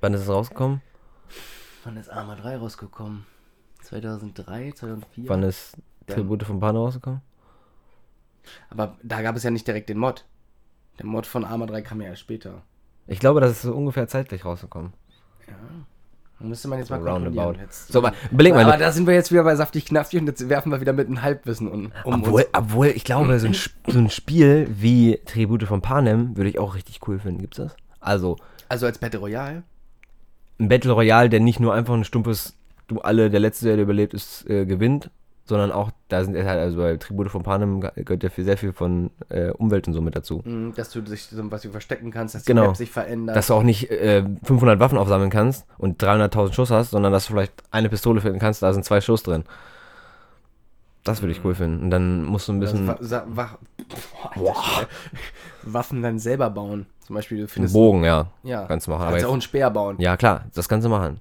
[0.00, 0.82] Wann ist es rausgekommen?
[1.84, 3.26] Wann ist Arma 3 rausgekommen?
[3.82, 5.28] 2003, 2004?
[5.28, 5.76] Wann ist.
[6.06, 7.20] Tribute von Panem rausgekommen?
[8.70, 10.24] Aber da gab es ja nicht direkt den Mod.
[10.98, 12.62] Der Mod von Arma 3 kam ja erst später.
[13.06, 14.92] Ich glaube, das ist so ungefähr zeitglich rausgekommen.
[15.46, 15.54] Ja.
[16.40, 17.38] Dann müsste man jetzt mal So kontrollieren.
[17.38, 17.60] roundabout.
[17.62, 18.64] Jetzt, So, aber überleg mal.
[18.64, 21.06] aber da sind wir jetzt wieder bei saftig knaffig und jetzt werfen wir wieder mit
[21.08, 22.50] einem Halbwissen um, um obwohl, uns.
[22.52, 26.74] obwohl, ich glaube, so ein, so ein Spiel wie Tribute von Panem würde ich auch
[26.76, 27.40] richtig cool finden.
[27.40, 27.74] Gibt's das?
[28.00, 28.36] Also,
[28.68, 29.62] Also als Battle Royale.
[30.60, 32.54] ein Battle Royale, der nicht nur einfach ein stumpfes,
[32.86, 35.10] du alle, der Letzte, der überlebt, ist, äh, gewinnt,
[35.48, 38.56] sondern auch, da sind halt, also bei Tribute von Panem ge- gehört ja viel, sehr
[38.58, 40.42] viel von äh, Umwelt und so mit dazu.
[40.44, 42.62] mh, Dass du dich so was du verstecken kannst, dass Genau.
[42.62, 43.36] die Map sich verändert.
[43.36, 47.26] Dass du auch nicht äh, 500 Waffen aufsammeln kannst und 300.000 Schuss hast, sondern dass
[47.26, 49.44] du vielleicht eine Pistole finden kannst, da sind zwei Schuss drin.
[51.04, 51.84] Das würde ich cool finden.
[51.84, 53.56] Und dann musst du ein bisschen sa- wa-
[54.34, 54.54] Boah.
[55.62, 56.86] Waffen dann selber bauen.
[57.00, 57.72] Zum Beispiel, du einen findest.
[57.74, 59.02] Bogen, ja, ja, kannst du machen.
[59.02, 59.96] Aber kannst auch jetzt, einen Speer bauen.
[59.98, 61.20] ja, klar, das kannst du machen.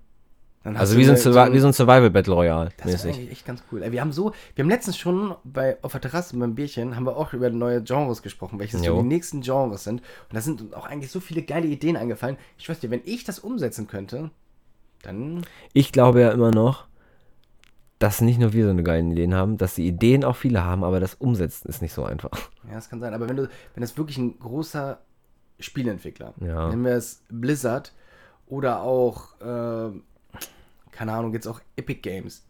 [0.63, 3.15] Also wie so ein, eine- Survi wie so ein Survival Battle Royale Das ist mäßig.
[3.19, 3.89] eigentlich echt ganz cool.
[3.89, 7.15] Wir haben so, wir haben letztens schon bei, auf der Terrasse beim Bierchen, haben wir
[7.15, 10.01] auch über neue Genres gesprochen, welches so die nächsten Genres sind.
[10.01, 12.37] Und da sind uns auch eigentlich so viele geile Ideen eingefallen.
[12.57, 14.29] Ich weiß dir, wenn ich das umsetzen könnte,
[15.03, 16.87] dann, Ich glaube ja immer noch,
[17.99, 20.83] dass nicht nur wir so eine geile Ideen haben, dass die Ideen auch viele haben,
[20.83, 22.49] aber das Umsetzen ist nicht so einfach.
[22.67, 23.13] ja, das kann sein.
[23.13, 23.43] Aber wenn du,
[23.73, 24.99] wenn das wirklich ein großer
[25.59, 26.33] Spieleentwickler.
[26.41, 26.67] Ja.
[26.69, 27.93] Nennen wir es Blizzard
[28.47, 29.91] oder auch, äh,
[30.97, 32.43] keine Ahnung, jetzt auch Epic Games.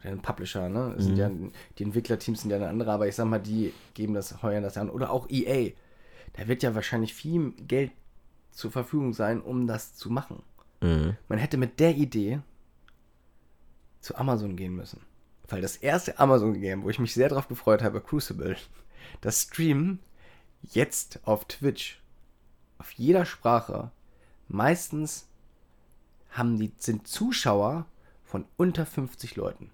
[0.00, 0.94] Oder ein Publisher, ne?
[0.98, 1.30] Sind ja,
[1.78, 4.76] die Entwicklerteams sind ja eine andere, aber ich sag mal, die geben das, heuern das
[4.76, 4.90] an.
[4.90, 5.70] Oder auch EA.
[6.34, 7.92] Da wird ja wahrscheinlich viel Geld
[8.50, 10.42] zur Verfügung sein, um das zu machen.
[10.82, 11.16] Mhm.
[11.28, 12.40] Man hätte mit der Idee
[14.02, 15.00] zu Amazon gehen müssen.
[15.48, 18.56] Weil das erste Amazon-Game, wo ich mich sehr drauf gefreut habe, Crucible,
[19.22, 19.98] das Stream
[20.60, 22.02] jetzt auf Twitch,
[22.76, 23.90] auf jeder Sprache,
[24.48, 25.26] meistens
[26.32, 27.86] haben die, sind Zuschauer
[28.34, 29.70] von unter 50 Leuten.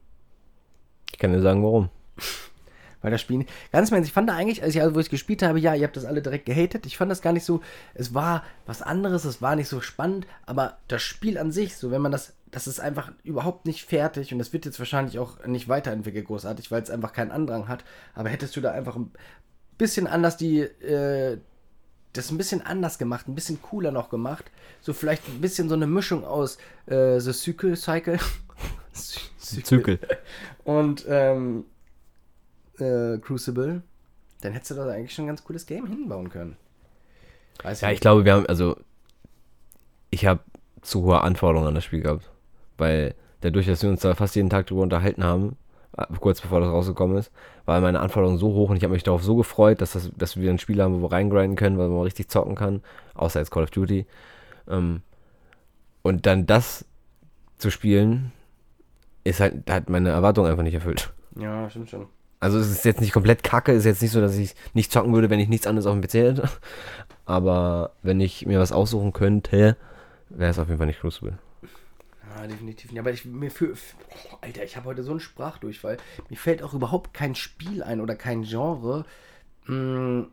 [1.11, 1.88] Ich kann dir sagen, warum.
[3.00, 5.42] Weil das Spiel, ganz Ernst, ich fand da eigentlich, als ich, also wo ich gespielt
[5.42, 6.84] habe, ja, ihr habt das alle direkt gehatet.
[6.84, 7.62] Ich fand das gar nicht so,
[7.94, 11.90] es war was anderes, es war nicht so spannend, aber das Spiel an sich, so
[11.90, 15.42] wenn man das, das ist einfach überhaupt nicht fertig und das wird jetzt wahrscheinlich auch
[15.46, 17.82] nicht weiterentwickelt großartig, weil es einfach keinen Andrang hat.
[18.12, 19.11] Aber hättest du da einfach ein
[19.78, 21.38] bisschen anders die, äh,
[22.12, 24.50] das ein bisschen anders gemacht, ein bisschen cooler noch gemacht,
[24.82, 28.18] so vielleicht ein bisschen so eine Mischung aus äh, The Cycle, Cycle,
[29.38, 29.98] Zykel.
[30.64, 31.64] und ähm,
[32.78, 33.82] äh, Crucible,
[34.40, 36.57] dann hättest du da eigentlich schon ein ganz cooles Game hinbauen können.
[37.62, 38.76] Weiß Ja, ich glaube, wir haben, also,
[40.11, 40.40] ich habe
[40.82, 42.30] zu hohe Anforderungen an das Spiel gehabt.
[42.78, 45.57] Weil dadurch, dass wir uns da fast jeden Tag drüber unterhalten haben,
[45.96, 47.30] äh, kurz bevor das rausgekommen ist,
[47.66, 50.36] war meine Anforderung so hoch und ich habe mich darauf so gefreut, dass, das, dass
[50.36, 52.82] wir ein Spiel haben, wo wir reingrinden können, weil man richtig zocken kann,
[53.14, 54.07] außer jetzt Call of Duty.
[54.68, 55.03] Ähm,
[56.03, 56.86] und dann das
[57.59, 58.32] zu spielen,
[59.24, 61.12] ist halt, hat meine Erwartung einfach nicht erfüllt.
[61.36, 62.06] Ja, stimmt schon.
[62.40, 65.12] Also es ist jetzt nicht komplett kacke, ist jetzt nicht so, dass ich nicht zocken
[65.12, 66.48] würde, wenn ich nichts anderes auf dem PC hätte.
[67.26, 69.76] Aber wenn ich mir was aussuchen könnte,
[70.30, 71.38] wäre es auf jeden Fall nicht Crucible.
[72.34, 73.00] Ja, definitiv nicht.
[73.00, 75.98] Aber ich, mir für, oh, Alter, ich habe heute so einen Sprachdurchfall.
[76.30, 79.04] Mir fällt auch überhaupt kein Spiel ein oder kein Genre,
[79.66, 80.26] mh,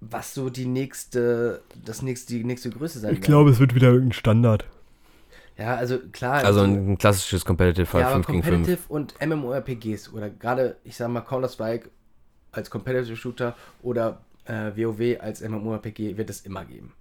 [0.00, 3.48] was so die nächste, das nächste, die nächste Größe sein wird.
[3.50, 4.66] es wird wieder irgendein Standard.
[5.58, 6.44] Ja, also klar.
[6.44, 8.54] Also ein klassisches Competitive Fight ja, aber 5 gegen 5.
[8.54, 11.90] Competitive und MMORPGs oder gerade, ich sag mal, Counter-Strike
[12.52, 16.92] als Competitive Shooter oder äh, WoW als MMORPG wird es immer geben.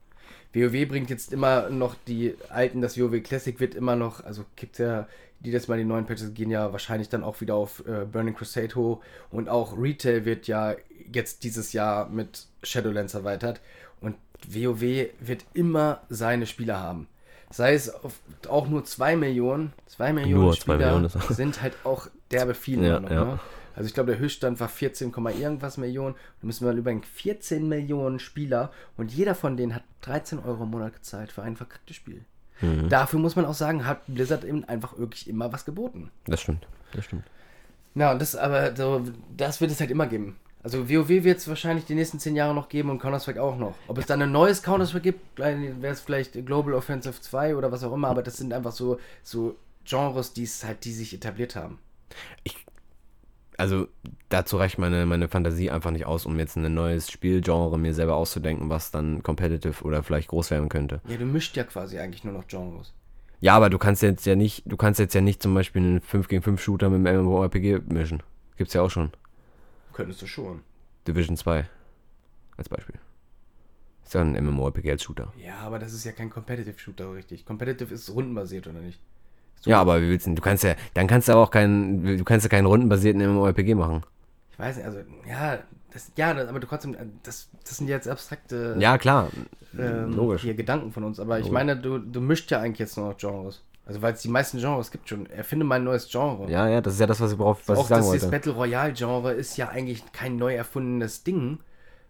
[0.53, 4.79] WoW bringt jetzt immer noch die alten, das WoW Classic wird immer noch, also gibt
[4.79, 5.07] ja,
[5.41, 8.35] die das mal die neuen Patches gehen ja wahrscheinlich dann auch wieder auf äh, Burning
[8.35, 9.01] Crusade hoch
[9.31, 10.75] und auch Retail wird ja
[11.11, 13.59] jetzt dieses Jahr mit Shadowlands erweitert
[13.99, 14.15] und
[14.47, 17.07] WoW wird immer seine Spieler haben.
[17.51, 17.93] Sei es
[18.49, 22.99] auch nur 2 Millionen, 2 Millionen Nur Spieler Millionen sind halt auch derbe viele Ja,
[22.99, 23.25] noch, ja.
[23.25, 23.39] ne?
[23.75, 26.15] Also ich glaube, der Höchststand war 14, Komma irgendwas Millionen.
[26.41, 30.63] Da müssen wir mal überlegen, 14 Millionen Spieler und jeder von denen hat 13 Euro
[30.63, 32.23] im Monat gezahlt für ein verkacktes Spiel.
[32.61, 32.87] Mhm.
[32.87, 36.09] Dafür muss man auch sagen, hat Blizzard eben einfach wirklich immer was geboten.
[36.25, 37.25] Das stimmt, das stimmt.
[37.95, 39.03] Ja, und das aber so,
[39.35, 40.37] das wird es halt immer geben.
[40.65, 43.75] Also WoW wird es wahrscheinlich die nächsten 10 Jahre noch geben und Counter-Strike auch noch.
[43.87, 47.83] Ob es dann ein neues Counter-Strike gibt, wäre es vielleicht Global Offensive 2 oder was
[47.83, 51.55] auch immer, aber das sind einfach so, so Genres, die es halt, die sich etabliert
[51.55, 51.77] haben.
[53.59, 53.87] Also
[54.29, 58.15] dazu reicht meine, meine Fantasie einfach nicht aus, um jetzt ein neues Spielgenre mir selber
[58.15, 60.99] auszudenken, was dann competitive oder vielleicht groß werden könnte.
[61.07, 62.91] Ja, du mischt ja quasi eigentlich nur noch Genres.
[63.39, 66.01] Ja, aber du kannst jetzt ja nicht, du kannst jetzt ja nicht zum Beispiel einen
[66.01, 68.23] 5 gegen 5 Shooter mit einem MMORPG mischen.
[68.57, 69.11] Gibt's ja auch schon.
[69.95, 70.61] Könntest du schon.
[71.07, 71.67] Division 2
[72.57, 72.95] als Beispiel.
[74.03, 75.31] Ist ja ein MMORPG als Shooter.
[75.37, 77.45] Ja, aber das ist ja kein Competitive Shooter, richtig.
[77.45, 78.99] Competitive ist rundenbasiert, oder nicht?
[79.61, 80.35] So, Ja, aber wie willst du denn?
[80.35, 83.73] Du kannst ja, dann kannst du aber auch keinen, du kannst ja keinen rundenbasierten MMORPG
[83.73, 84.03] machen.
[84.51, 85.59] Ich weiß nicht, also, ja,
[85.91, 86.87] das, ja, aber du kannst,
[87.23, 89.29] das, das sind jetzt abstrakte Ja, klar.
[89.79, 90.41] ähm, logisch.
[90.41, 91.19] hier Gedanken von uns.
[91.21, 91.53] Aber ich Logisch.
[91.53, 93.63] meine, du, du mischt ja eigentlich jetzt nur noch Genres.
[93.85, 95.27] Also, weil es die meisten Genres gibt schon.
[95.27, 96.49] Erfinde mal ein neues Genre.
[96.49, 98.21] Ja, ja, das ist ja das, was ich, worauf, was auch ich sagen das, das
[98.23, 98.37] wollte.
[98.37, 101.59] Battle Royale Genre ist ja eigentlich kein neu erfundenes Ding.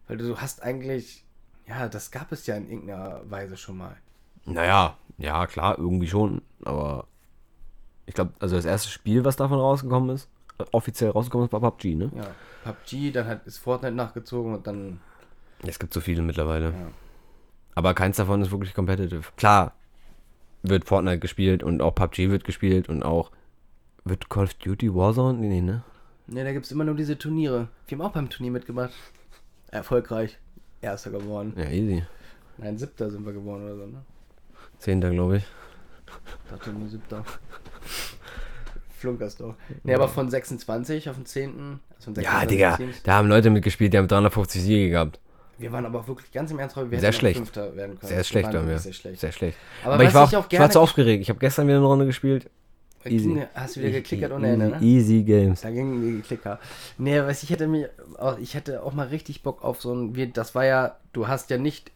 [0.08, 1.26] Weil du hast eigentlich,
[1.68, 3.98] ja, das gab es ja in irgendeiner Weise schon mal.
[4.46, 6.42] Naja, ja, klar, irgendwie schon.
[6.64, 7.08] Aber
[8.06, 10.30] ich glaube, also das erste Spiel, was davon rausgekommen ist,
[10.72, 12.12] offiziell rausgekommen ist, war PUBG, ne?
[12.16, 12.28] Ja,
[12.64, 15.02] PUBG, dann hat, ist Fortnite nachgezogen und dann,
[15.66, 16.66] Es gibt so viele mittlerweile.
[16.66, 16.88] ja.
[17.78, 19.24] Aber keins davon ist wirklich competitive.
[19.36, 19.74] Klar,
[20.70, 23.32] wird Fortnite gespielt und auch PUBG wird gespielt und auch.
[24.04, 25.40] Wird Call of Duty Warzone?
[25.40, 25.84] Nee, nee, ne?
[26.28, 27.70] Ne, da gibt es immer nur diese Turniere.
[27.88, 28.94] Wir haben auch beim Turnier mitgemacht.
[29.72, 30.38] Erfolgreich.
[30.82, 31.54] Erster geworden.
[31.56, 32.04] Ja, easy.
[32.58, 34.06] Nein, siebter sind wir geworden oder so, ne?
[34.78, 35.44] Zehnter, glaube ich.
[36.50, 37.24] dachte nur siebter.
[38.98, 39.56] Flunkerst doch.
[39.84, 41.80] Ne, aber von 26 auf den 10.
[41.96, 45.20] Also von Ja, 26 Digga, da haben Leute mitgespielt, die haben 350 Siege gehabt.
[45.58, 47.38] Wir waren aber auch wirklich ganz im Ernst, wir hätten Sehr schlecht.
[47.38, 48.10] Fünfter werden können.
[48.10, 48.80] Sehr schlecht waren wir.
[48.80, 49.20] Sehr schlecht.
[49.22, 49.58] Sehr schlecht.
[49.84, 51.22] Aber Aber, was ich, war ich auch, ich war zu aufgeregt.
[51.22, 52.50] Ich habe gestern wieder eine Runde gespielt.
[53.04, 54.84] Ging, hast du wieder geklickert ohne easy, Ende, ne?
[54.84, 55.62] easy Games.
[55.62, 56.60] Da gingen die Klicker.
[56.98, 60.34] Nee, was ich hätte mir, auch- ich hätte auch mal richtig Bock auf so ein,
[60.34, 61.92] das war ja, du hast ja nicht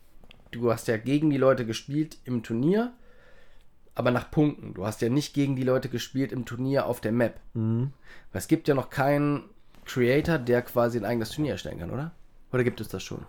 [0.52, 2.92] du hast ja gegen die Leute gespielt im Turnier,
[3.96, 4.74] aber nach Punkten.
[4.74, 7.40] Du hast ja nicht gegen die Leute gespielt im Turnier auf der Map.
[7.54, 7.92] Mhm.
[8.32, 9.44] Weil es gibt ja noch keinen
[9.86, 12.12] Creator, der quasi ein eigenes Turnier erstellen kann, oder?
[12.54, 13.26] Oder gibt es das schon?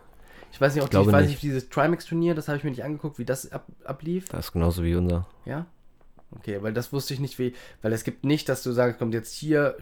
[0.53, 1.43] Ich weiß nicht, auch Ich glaube ich weiß nicht.
[1.43, 4.29] dieses Trimax-Turnier, das habe ich mir nicht angeguckt, wie das ab, ablief.
[4.29, 5.27] Das ist genauso wie unser.
[5.45, 5.67] Ja?
[6.39, 7.55] Okay, weil das wusste ich nicht, wie.
[7.83, 9.77] Weil es gibt nicht, dass du sagst, kommt jetzt hier.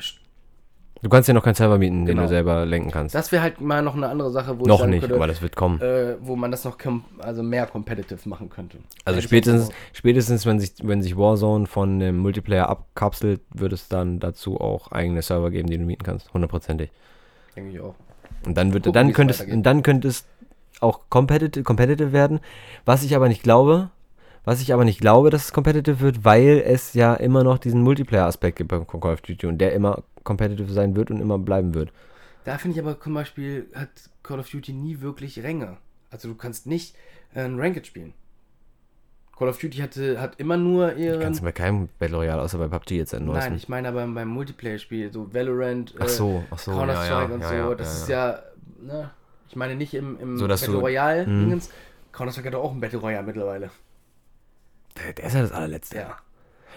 [1.00, 2.22] Du kannst ja noch keinen Server mieten, den Genau.
[2.22, 3.14] du selber lenken kannst.
[3.14, 5.54] Das wäre halt mal noch eine andere Sache, wo noch nicht, könnte, aber das wird
[5.54, 5.80] kommen.
[5.80, 6.76] äh, wo man das noch
[7.18, 8.78] also mehr competitive machen könnte.
[9.04, 14.18] Also spätestens, spätestens wenn sich, wenn sich Warzone von dem Multiplayer abkapselt, wird es dann
[14.18, 16.34] dazu auch eigene Server geben, die du mieten kannst.
[16.34, 16.90] Hundertprozentig.
[17.54, 17.94] Denke ich auch.
[18.44, 19.54] Und dann wird, Gucken, dann wie es könnte es, weitergeht.
[19.56, 20.24] und dann könnte es
[20.80, 22.40] auch competitive, competitive werden.
[22.84, 23.90] Was ich aber nicht glaube,
[24.44, 27.82] was ich aber nicht glaube, dass es competitive wird, weil es ja immer noch diesen
[27.82, 31.74] Multiplayer-Aspekt gibt bei Call of Duty und der immer competitive sein wird und immer bleiben
[31.74, 31.92] wird.
[32.44, 33.90] Da finde ich aber zum Beispiel, hat
[34.22, 35.76] Call of Duty nie wirklich Ränge.
[36.10, 36.96] Also du kannst nicht
[37.34, 38.14] äh, ein Ranked spielen.
[39.36, 41.20] Call of Duty hatte, hat immer nur ihren.
[41.20, 43.44] Kannst du bei keinem Battle Royale außer bei PUBG jetzt ein neues.
[43.44, 47.34] Nein, ich meine aber beim Multiplayer-Spiel, so Valorant, ach so, ach so, ja, Counter-Strike ja,
[47.34, 49.10] und ja, so, ja, das ja, ist ja, ne,
[49.48, 51.40] ich meine nicht im, im So, Battle Royale Mhm.
[51.40, 51.70] Dingens.
[52.12, 53.70] Counter-Strike hat doch auch ein Battle Royale mittlerweile.
[54.96, 55.96] Der, der ist ja das allerletzte.
[55.98, 56.16] Ja.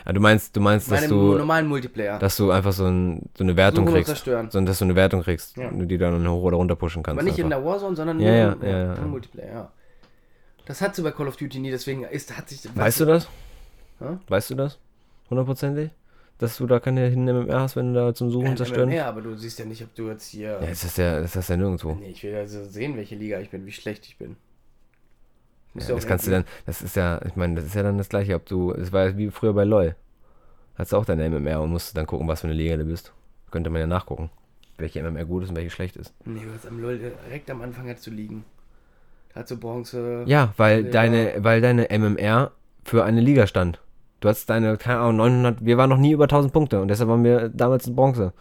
[0.04, 2.18] Ah, du meinst, du meinst, dass du, normalen Multiplayer.
[2.18, 4.08] dass du einfach so, ein, so eine Wertung Suchen kriegst.
[4.08, 4.50] zerstören.
[4.50, 5.70] So, dass du eine Wertung kriegst, Ja.
[5.72, 7.20] die du dann hoch oder runter pushen kannst.
[7.20, 7.60] Aber nicht in einfach.
[7.60, 9.08] der Warzone, sondern Ja, nur ja, im, ja, ja, im ja.
[9.08, 9.72] Multiplayer, ja.
[10.66, 12.62] Das hat sie bei Call of Duty nie, deswegen ist, hat sich.
[12.76, 13.28] Weißt du das?
[14.00, 14.18] Hä?
[14.28, 14.80] Weißt du das?
[15.30, 15.92] Hundertprozentig?
[16.42, 18.90] Dass du da keine Hidden MMR hast, wenn du da zum Suchen und zerstören?
[18.92, 20.54] Ja, aber du siehst ja nicht, ob du jetzt hier.
[20.54, 21.94] Ja, das ist ja, das ist ja nirgendwo.
[21.94, 24.36] Nee, ich will also sehen, welche Liga ich bin, wie schlecht ich bin.
[25.76, 28.10] Ja, das kannst du dann, das ist ja, ich meine, das ist ja dann das
[28.10, 29.96] gleiche, ob du, es war ja wie früher bei LOL.
[30.76, 33.14] Hast du auch deine MMR und musst dann gucken, was für eine Liga du bist.
[33.52, 34.32] Könnte man ja nachgucken,
[34.80, 36.12] welche MMR gut ist und welche schlecht ist.
[36.26, 38.46] Nee, du hast am LOL direkt am Anfang hat zu liegen.
[39.36, 40.24] Hat so Bronze.
[40.26, 40.92] Ja, weil Ja.
[40.92, 42.52] deine, weil deine MMR
[42.84, 43.80] für eine Liga stand.
[44.22, 47.10] Du hast deine, keine Ahnung, 900, wir waren noch nie über 1000 Punkte und deshalb
[47.10, 48.34] waren wir damals in Bronze.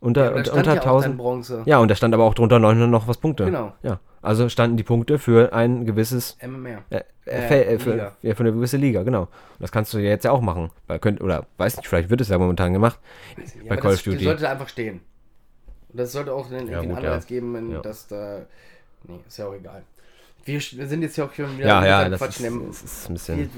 [0.00, 1.16] Unter, Ja, unter, unter ja auch dann 1000.
[1.18, 1.62] Bronze.
[1.66, 3.44] Ja, und da stand aber auch drunter 900 noch was Punkte.
[3.44, 3.72] Genau.
[3.82, 6.82] Ja, also standen die Punkte für ein gewisses, MMR.
[6.90, 9.22] äh, Äh, äh, äh, für, ja, für eine gewisse Liga, genau.
[9.22, 9.28] Und
[9.60, 10.70] das kannst du ja jetzt ja auch machen.
[10.86, 12.98] Weil könnt, oder weiß nicht, vielleicht wird es ja momentan gemacht.
[13.36, 14.16] Nicht, bei Call of Duty.
[14.18, 15.00] Das sollte einfach stehen.
[15.90, 16.96] Und das sollte auch einen, Ja, gut, ja.
[16.96, 17.80] Anreiz geben, wenn Ja.
[17.80, 18.40] das da.
[19.04, 19.82] Nee, ist ja auch egal.
[20.44, 22.40] Wir, sind jetzt ja auch schon wieder Ja, ja, das ist,
[22.84, 23.38] ist ein bisschen.
[23.38, 23.48] Wir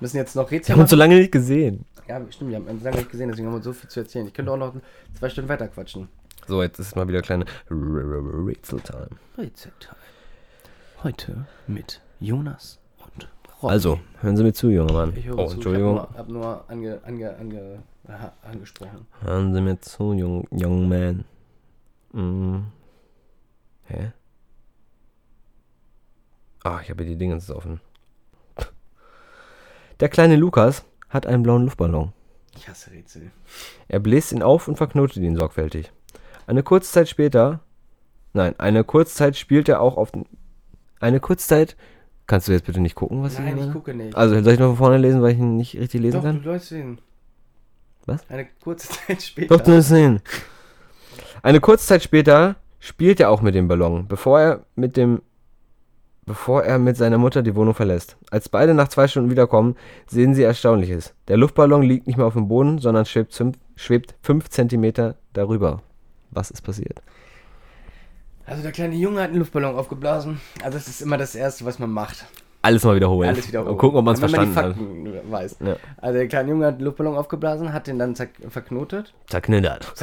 [0.00, 1.84] müssen jetzt noch Wir Rätsel haben uns so lange nicht gesehen.
[2.08, 4.26] Ja, stimmt, wir haben uns lange nicht gesehen, deswegen haben wir so viel zu erzählen.
[4.26, 4.74] Ich könnte auch noch
[5.18, 6.08] zwei Stunden weiter quatschen.
[6.48, 9.08] So, jetzt ist mal wieder kleine Rätseltime.
[9.38, 9.96] Rätselteil.
[11.04, 13.28] Heute mit Jonas und
[13.62, 13.70] Rob.
[13.70, 15.12] Also, hören Sie mir zu, junger Mann.
[15.16, 15.54] ich höre Oh, zu.
[15.54, 15.94] Entschuldigung.
[16.12, 19.06] Ich habe nur, hab nur ange, ange, ange, aha, angesprochen.
[19.20, 21.24] Hören Sie mir zu, young, young man.
[22.12, 22.66] Mm.
[23.84, 24.12] Hä?
[26.64, 27.80] Ah, ich habe hier die Dinge jetzt offen.
[30.02, 32.12] Der kleine Lukas hat einen blauen Luftballon.
[32.56, 33.30] Ich hasse Rätsel.
[33.86, 35.92] Er bläst ihn auf und verknotet ihn sorgfältig.
[36.44, 37.60] Eine kurze Zeit später,
[38.32, 40.26] nein, eine kurze Zeit spielt er auch auf den,
[40.98, 41.76] eine kurze Zeit,
[42.26, 44.16] kannst du jetzt bitte nicht gucken, was Nein, ich gucke nicht.
[44.16, 46.42] Also, soll ich noch von vorne lesen, weil ich ihn nicht richtig lesen Doch, kann?
[46.42, 46.98] du läufst hin.
[48.04, 48.28] Was?
[48.28, 49.56] Eine kurze Zeit später.
[49.56, 50.20] Doch, du musst sehen.
[51.44, 55.22] Eine kurze Zeit später spielt er auch mit dem Ballon, bevor er mit dem
[56.26, 58.16] bevor er mit seiner Mutter die Wohnung verlässt.
[58.30, 61.14] Als beide nach zwei Stunden wiederkommen, sehen sie Erstaunliches.
[61.28, 65.82] Der Luftballon liegt nicht mehr auf dem Boden, sondern schwebt, fünf, schwebt fünf Zentimeter darüber.
[66.30, 67.02] Was ist passiert?
[68.46, 70.40] Also der kleine Junge hat einen Luftballon aufgeblasen.
[70.62, 72.26] Also das ist immer das Erste, was man macht.
[72.64, 73.28] Alles mal wiederholen.
[73.28, 74.76] Alles wieder Und gucken, ob man es verstanden man hat.
[74.76, 75.56] die Fakten weiß.
[75.60, 75.76] Ja.
[75.96, 79.12] Also der kleine Junge hat einen Luftballon aufgeblasen, hat den dann zack, verknotet.
[79.26, 79.92] Zerknittert.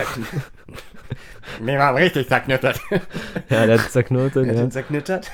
[1.61, 2.79] Wir waren richtig zerknittert.
[3.49, 4.45] Ja, der hat zerknotet.
[4.45, 4.63] er hat ja.
[4.63, 5.31] ihn zerknittert.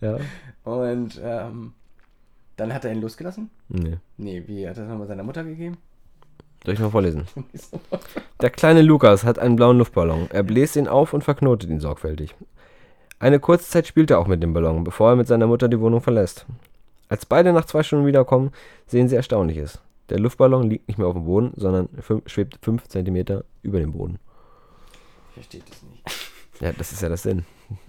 [0.00, 0.16] ja.
[0.64, 1.74] Und ähm,
[2.56, 3.50] dann hat er ihn losgelassen.
[3.68, 3.98] Nee.
[4.16, 5.76] Nee, wie hat er das nochmal seiner Mutter gegeben?
[6.64, 7.26] Soll ich mal vorlesen?
[8.40, 10.28] Der kleine Lukas hat einen blauen Luftballon.
[10.30, 12.34] Er bläst ihn auf und verknotet ihn sorgfältig.
[13.22, 15.78] Eine kurze Zeit spielt er auch mit dem Ballon, bevor er mit seiner Mutter die
[15.78, 16.44] Wohnung verlässt.
[17.08, 18.50] Als beide nach zwei Stunden wiederkommen,
[18.88, 19.80] sehen sie Erstaunliches.
[20.08, 23.92] Der Luftballon liegt nicht mehr auf dem Boden, sondern fün- schwebt 5 cm über dem
[23.92, 24.18] Boden.
[25.28, 26.60] Ich verstehe das nicht.
[26.60, 27.44] Ja, das ist ja das Sinn.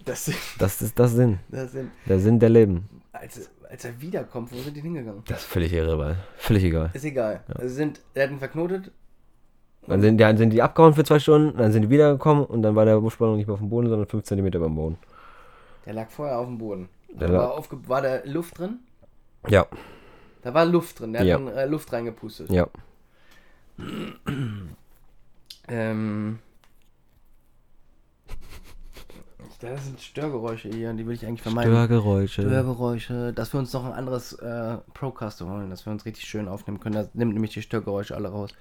[0.05, 1.39] Das sind, Das ist das Sinn.
[1.49, 2.87] das sind Der Sinn der Leben.
[3.11, 5.23] als, als er wiederkommt, wo sind die hingegangen?
[5.27, 6.15] Das ist völlig irre.
[6.37, 6.91] Völlig egal.
[6.93, 7.43] Ist egal.
[7.55, 8.91] Also sind, er hat ihn verknotet.
[9.87, 12.61] Dann sind, die, dann sind die abgehauen für zwei Stunden, dann sind die wiedergekommen und
[12.61, 14.97] dann war der Luftballon nicht mehr auf dem Boden, sondern 5 cm über dem Boden.
[15.85, 16.89] Der lag vorher auf dem Boden.
[17.09, 18.79] Der Da war, war da Luft drin?
[19.47, 19.67] Ja,
[20.41, 21.13] Da war Luft drin.
[21.13, 21.37] Der hat Ja.
[21.37, 22.49] dann äh, Luft reingepustet.
[22.49, 22.67] ja.
[25.67, 26.39] Ähm.
[29.59, 31.71] Das sind Störgeräusche hier, die will ich eigentlich vermeiden.
[31.71, 32.41] Störgeräusche.
[32.41, 36.49] Störgeräusche, dass wir uns noch ein anderes äh, Procaster holen, dass wir uns richtig schön
[36.49, 36.95] aufnehmen können.
[36.95, 38.51] Das nimmt nämlich die Störgeräusche alle raus.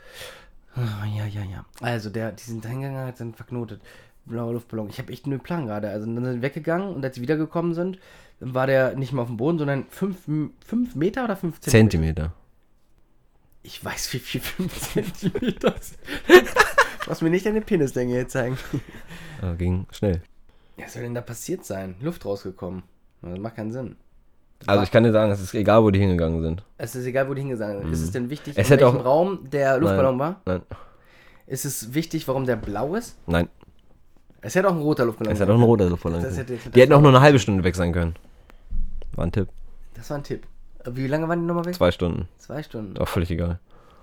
[0.76, 1.64] Ah, Ja, ja, ja.
[1.80, 3.80] Also, der, die sind hingegangen, hat sind verknotet.
[4.26, 4.88] Blauer Luftballon.
[4.88, 5.88] Ich habe echt einen Plan gerade.
[5.90, 7.98] Also, dann sind sie weggegangen und als sie wiedergekommen sind,
[8.40, 11.70] dann war der nicht mehr auf dem Boden, sondern 5 Meter oder 5 Zentimeter?
[11.70, 12.32] Zentimeter.
[13.62, 15.98] Ich weiß, wie viel 5 Zentimeter sind.
[17.06, 18.56] Lass mir nicht deine Penislänge jetzt zeigen.
[19.40, 20.22] Ja, ging schnell.
[20.78, 21.94] Was soll denn da passiert sein?
[22.00, 22.82] Luft rausgekommen.
[23.22, 23.96] Das macht keinen Sinn.
[24.66, 26.64] Also ich kann dir sagen, es ist egal, wo die hingegangen sind.
[26.78, 27.92] Es ist egal, wo die hingegangen sind.
[27.92, 30.40] Ist es denn wichtig, Es in welchem auch- Raum der Luftballon war?
[30.46, 30.62] Nein,
[31.46, 33.18] Ist es wichtig, warum der blau ist?
[33.26, 33.48] nein.
[34.42, 36.20] Es hätte auch ein roter Luftballon Es hat auch ein roter Luftballon.
[36.22, 36.72] Das sein hätte- können.
[36.74, 38.14] Die hätten auch nur eine halbe Stunde weg sein können.
[39.14, 39.48] War ein Tipp.
[39.94, 40.46] Das war ein Tipp.
[40.84, 41.74] Wie lange waren die nochmal weg?
[41.74, 42.28] Zwei Stunden.
[42.38, 42.98] Zwei Stunden.
[42.98, 43.60] Auch völlig egal.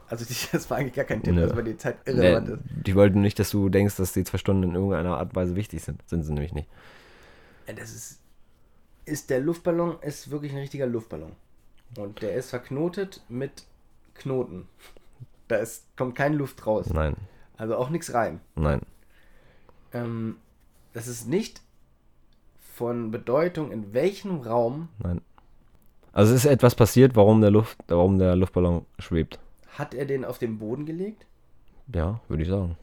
[0.08, 1.44] Also die, das war eigentlich gar kein Tipp, Nö.
[1.44, 2.60] also weil die Zeit Nee, irrelevant ist.
[2.88, 5.56] die wollten nicht, dass du denkst, dass die zwei Stunden in irgendeiner Art und Weise
[5.56, 6.02] wichtig sind.
[6.10, 6.68] Sind sie nämlich nicht.
[7.68, 8.20] Ja, das ist,
[9.06, 11.34] ist der Luftballon ist wirklich ein richtiger Luftballon.
[11.98, 13.66] Und der ist verknotet mit
[14.16, 14.68] Knoten.
[15.48, 16.88] Da ist, kommt keine Luft raus.
[16.94, 17.16] Nein,
[17.58, 18.40] Also auch nichts rein.
[18.56, 18.82] nein.
[19.94, 20.38] Ähm,
[20.94, 21.62] das ist nicht
[22.74, 25.22] von Bedeutung, in welchem Raum Nein.
[26.12, 29.40] Also es ist etwas passiert, warum der Luft, warum der Luftballon schwebt.
[29.78, 31.26] hat er den auf den Boden gelegt?
[31.94, 32.78] Ja, würde ich sagen.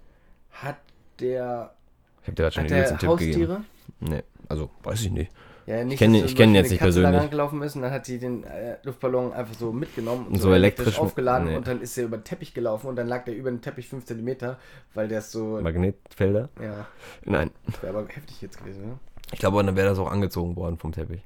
[0.52, 0.76] Hat
[1.20, 1.74] der,
[2.22, 3.66] Ich habe dir gerade schon hat den letzten der Tipp gegeben.
[4.00, 5.32] Nee, also weiß ich nicht.
[5.66, 7.20] Ja, nicht, kenn- dass ich zum kenn jetzt nicht Katze da persönlich.
[7.22, 10.54] rangelaufen ist und dann hat sie den äh, Luftballon einfach so mitgenommen und so, so
[10.54, 11.56] elektrisch, elektrisch- aufgeladen nee.
[11.56, 13.88] und dann ist er über den Teppich gelaufen und dann lag der über den Teppich
[13.88, 14.56] 5 cm,
[14.94, 16.48] weil der ist so, Magnetfelder?
[16.62, 16.86] ja,
[17.24, 17.50] Nein.
[17.80, 18.98] wäre aber heftig jetzt gewesen, ne?
[19.32, 21.20] Ich glaube, dann wäre das auch angezogen worden vom Teppich.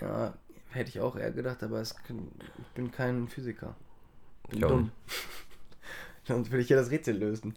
[0.00, 0.32] Ja,
[0.70, 3.76] hätte ich auch eher gedacht, aber kann- ich bin kein Physiker.
[4.48, 4.90] Bin Ich dumm.
[6.24, 7.54] Sonst würde ich ja das Rätsel lösen.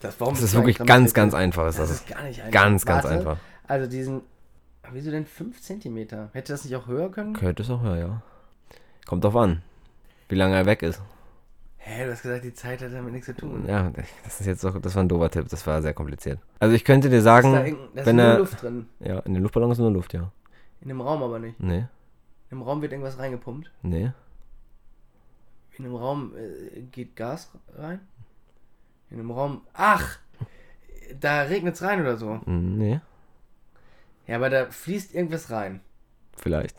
[0.00, 1.68] Das, warum Das ist wirklich ganz, ganz einfach.
[1.68, 2.00] Ist Das das.
[2.00, 2.50] ist gar nicht einfach.
[2.52, 3.16] Ganz, ganz Warte.
[3.18, 3.36] einfach.
[3.68, 4.22] Also diesen,
[4.92, 5.96] wieso denn 5 cm?
[6.32, 7.32] Hätte das nicht auch höher können?
[7.34, 8.22] Könnte es auch, ja, ja.
[9.06, 9.62] Kommt drauf an,
[10.28, 11.00] wie lange er weg ist.
[11.78, 13.64] Hä, du hast gesagt, die Zeit hat damit nichts zu tun.
[13.66, 13.90] Ja,
[14.24, 16.38] das ist jetzt doch, das war ein doofer Tipp, das war sehr kompliziert.
[16.58, 18.86] Also ich könnte dir sagen, da, irgend- da ist wenn nur er, Luft drin.
[19.00, 20.30] ja, in den Luftballon ist nur Luft, ja.
[20.82, 21.58] In dem Raum aber nicht.
[21.58, 21.86] Nee,
[22.50, 23.70] Im Raum wird irgendwas reingepumpt.
[23.82, 24.12] nee,
[25.78, 28.00] In dem Raum äh, geht Gas rein.
[29.08, 29.62] In dem Raum.
[29.72, 30.18] Ach!
[31.18, 32.34] Da regnet es rein oder so.
[32.44, 33.00] mm, nee,
[34.30, 35.80] Ja, aber da fließt irgendwas rein.
[36.36, 36.76] vielleicht.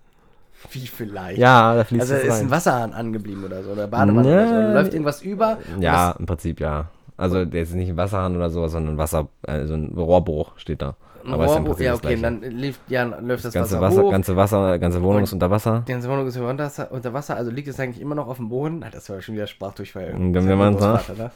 [0.72, 1.38] Wie vielleicht?
[1.40, 2.40] Ja, da fließt Also es ist rein.
[2.46, 3.72] ein Wasserhahn angeblieben oder so.
[3.72, 4.38] Oder Badewanne Ja.
[4.38, 4.54] oder so.
[4.54, 5.58] Da läuft irgendwas über.
[5.80, 6.86] Ja, im Prinzip ja.
[7.18, 10.96] Also der ist nicht ein Wasserhahn oder so, sondern Wasser, also ein Rohrbruch steht da.
[11.24, 13.82] Das, Aber ist im Rohr, Prinzip ja, okay, dann lief, ja, läuft das, ganze Wasser,
[13.82, 14.12] Wasser, hoch.
[14.12, 15.84] ganze Wasser, ganze Wohnung ist unter Wasser.
[15.88, 18.38] Die ganze Wohnung ist unter Wasser, unter Wasser, also liegt es eigentlich immer noch auf
[18.38, 18.84] dem Boden.
[18.84, 20.14] Ah, das war schon wieder Sprachdurchfall.
[20.14, 21.32] Mein so- Großvater, ne?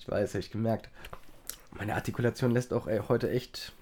[0.00, 0.88] Ich weiß, habe ich gemerkt.
[1.78, 3.72] Meine Artikulation lässt auch ey, heute echt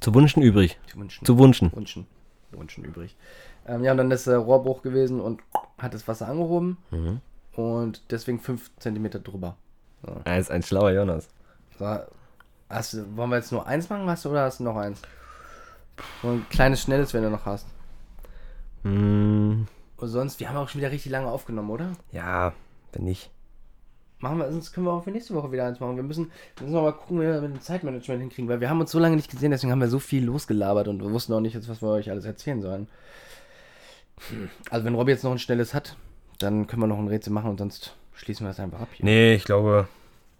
[0.00, 0.78] Zu wünschen übrig.
[0.88, 1.24] zu wünschen.
[1.24, 1.72] Zu wünschen.
[1.74, 2.06] wünschen,
[2.50, 3.16] wünschen übrig.
[3.66, 5.40] Ähm, ja, und dann ist der Rohrbruch gewesen und
[5.78, 7.20] hat das Wasser angehoben Mhm.
[7.54, 9.56] und deswegen 5 cm drüber.
[10.24, 11.28] Er ist ein schlauer Jonas.
[11.78, 11.98] So,
[12.68, 15.00] hast du, wollen wir jetzt nur eins machen hast du, oder hast du noch eins?
[16.22, 17.66] So ein kleines, schnelles, wenn du noch hast.
[18.82, 19.66] Hm,
[19.96, 21.92] Und sonst, wir haben auch schon wieder richtig lange aufgenommen, oder?
[22.12, 22.52] ja,
[22.92, 23.30] wenn nicht.
[24.18, 25.96] Machen wir, sonst können wir auch für nächste Woche wieder eins machen.
[25.96, 28.70] Wir müssen, wir müssen noch mal gucken, wie wir mit dem Zeitmanagement hinkriegen, weil wir
[28.70, 31.34] haben uns so lange nicht gesehen, deswegen haben wir so viel losgelabert und wir wussten
[31.34, 32.88] auch nicht, jetzt, was wir euch alles erzählen sollen.
[34.70, 35.96] Also wenn Robby jetzt noch ein schnelles hat,
[36.38, 39.04] dann können wir noch ein Rätsel machen und sonst schließen wir das einfach ab hier.
[39.04, 39.88] Nee, ich glaube.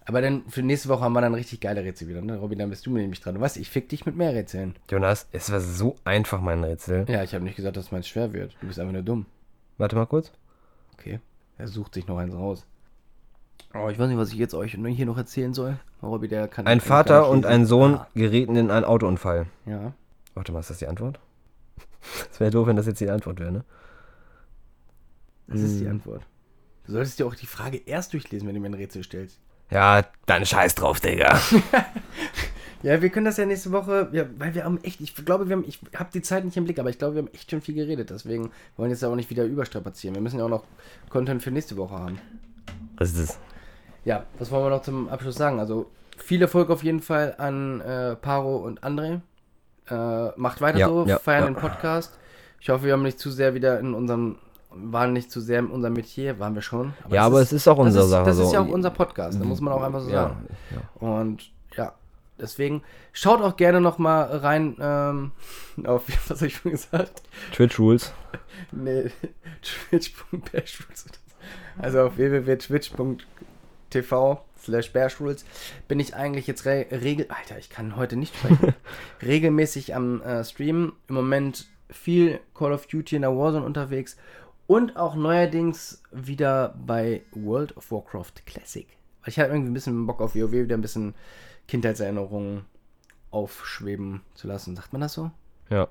[0.06, 2.38] Aber dann für nächste Woche haben wir dann richtig geile Rätsel wieder, ne?
[2.38, 3.34] Robby, dann bist du nämlich dran.
[3.34, 4.76] Du weißt, ich fick dich mit mehr Rätseln.
[4.90, 7.04] Jonas, es war so einfach, mein Rätsel.
[7.08, 8.56] Ja, ich habe nicht gesagt, dass meins schwer wird.
[8.60, 9.26] Du bist einfach nur dumm.
[9.78, 10.32] Warte mal kurz.
[10.94, 11.20] Okay.
[11.58, 12.64] Er sucht sich noch eins raus.
[13.78, 15.76] Oh, ich weiß nicht, was ich jetzt euch hier noch erzählen soll.
[16.02, 16.66] Robby, der kann.
[16.66, 19.46] Ein Vater und ein Sohn Ah, gerieten in einen Autounfall.
[19.66, 19.92] ja.
[20.34, 21.18] Warte mal, ist das die Antwort?
[22.30, 23.64] Das wäre doof, wenn das jetzt die Antwort wäre, ne?
[25.48, 25.92] Das ist die Hm.
[25.92, 26.22] Antwort.
[26.86, 29.38] Du solltest dir auch die Frage erst durchlesen, wenn du mir ein Rätsel stellst.
[29.70, 31.40] Ja, dann scheiß drauf, Digga.
[32.82, 35.56] Ja, wir können das ja nächste Woche, ja, weil wir haben echt, ich glaube, wir
[35.56, 37.60] haben, ich habe die Zeit nicht im Blick, aber ich glaube, wir haben echt schon
[37.62, 38.10] viel geredet.
[38.10, 40.14] Deswegen wollen wir jetzt auch nicht wieder überstrapazieren.
[40.14, 40.62] Wir müssen ja auch noch
[41.08, 42.18] Content für nächste Woche haben.
[42.98, 43.38] Was ist das?
[44.06, 45.58] Ja, was wollen wir noch zum Abschluss sagen?
[45.58, 49.20] Also viel Erfolg auf jeden Fall an äh, Paro und André.
[49.90, 51.50] Äh, macht weiter Ja, so, ja, feiern ja.
[51.50, 52.16] den Podcast.
[52.60, 54.36] Ich hoffe, wir haben nicht zu sehr wieder in unserem,
[54.70, 56.94] waren nicht zu sehr in unserem Metier, waren wir schon.
[57.10, 58.44] ja, das aber es ist auch das unsere ist, Sache Das so.
[58.44, 60.46] ist ja auch unser Podcast, da muss man auch einfach so ja, sagen.
[60.70, 61.08] ja.
[61.08, 61.92] Und ja,
[62.40, 65.32] deswegen schaut auch gerne noch mal rein ähm,
[65.84, 67.24] auf, was habe ich schon gesagt?
[67.52, 68.12] Twitch Rules.
[68.70, 69.10] Nee,
[69.90, 70.86] twitch.bash.
[71.78, 72.18] Also auf
[73.96, 75.44] www.twitch.tv slash Bearschools
[75.88, 77.26] bin ich eigentlich jetzt re regel...
[77.28, 78.74] Alter, ich kann heute nicht sprechen.
[79.22, 80.92] regelmäßig am äh, Streamen.
[81.08, 84.16] Im Moment viel Call of Duty in der Warzone unterwegs
[84.66, 88.88] und auch neuerdings wieder bei World of Warcraft Classic.
[89.22, 91.14] Weil ich hatte irgendwie ein bisschen Bock auf WoW, wieder ein bisschen
[91.68, 92.64] Kindheitserinnerungen
[93.30, 94.74] aufschweben zu lassen.
[94.74, 95.30] Sagt man das so?
[95.70, 95.88] Ja.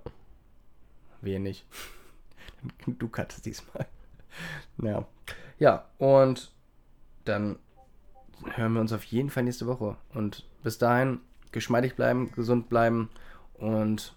[1.21, 1.65] Wenig.
[2.87, 3.85] Du kattest diesmal.
[4.81, 5.07] Ja.
[5.59, 6.51] Ja, und
[7.23, 7.57] dann
[8.53, 9.95] hören wir uns auf jeden Fall nächste Woche.
[10.13, 11.19] Und bis dahin,
[11.51, 13.09] geschmeidig bleiben, gesund bleiben
[13.53, 14.13] und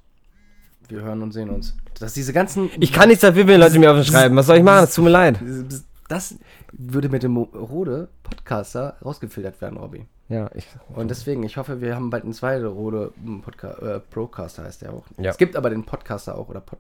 [0.89, 1.77] wir hören und sehen uns.
[1.99, 2.71] Dass diese ganzen.
[2.81, 4.37] Ich kann nichts dafür, wenn Leute mir auf schreiben.
[4.37, 4.85] Was soll ich machen?
[4.85, 5.41] Es tut mir leid.
[6.09, 6.37] Das
[6.73, 10.07] würde mit dem Rode Podcaster rausgefiltert werden, Robby.
[10.29, 10.67] Ja, ich.
[10.95, 13.13] Und deswegen, ich hoffe, wir haben bald einen zweiten Rode
[13.43, 15.05] Podca äh, Procaster, heißt der auch.
[15.19, 15.31] Ja.
[15.31, 16.79] Es gibt aber den Podcaster auch oder Pod,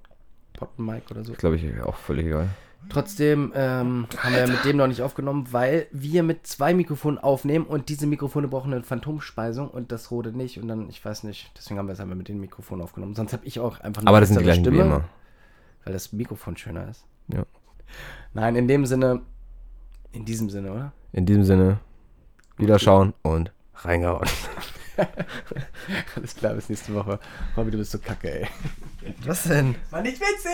[0.54, 1.32] Podmic oder so.
[1.32, 2.48] Glaube ich auch völlig egal.
[2.90, 7.66] Trotzdem ähm, haben wir mit dem noch nicht aufgenommen, weil wir mit zwei Mikrofonen aufnehmen
[7.66, 10.58] und diese Mikrofone brauchen eine Phantomspeisung und das Rode nicht.
[10.58, 13.14] Und dann, ich weiß nicht, deswegen haben wir es einmal mit den Mikrofonen aufgenommen.
[13.14, 15.04] Sonst habe ich auch einfach eine Aber das sind die gleichen wie immer.
[15.84, 17.04] weil das Mikrofon schöner ist.
[17.28, 17.44] Ja.
[18.32, 19.20] Nein, in dem Sinne,
[20.12, 20.92] in diesem Sinne, oder?
[21.12, 21.80] In diesem Sinne,
[22.56, 24.28] wiederschauen und reingehauen.
[26.16, 27.18] Alles klar, bis nächste Woche.
[27.56, 28.48] Robby, du bist so kacke, ey.
[29.24, 29.74] Was denn?
[29.90, 30.50] War nicht witzig!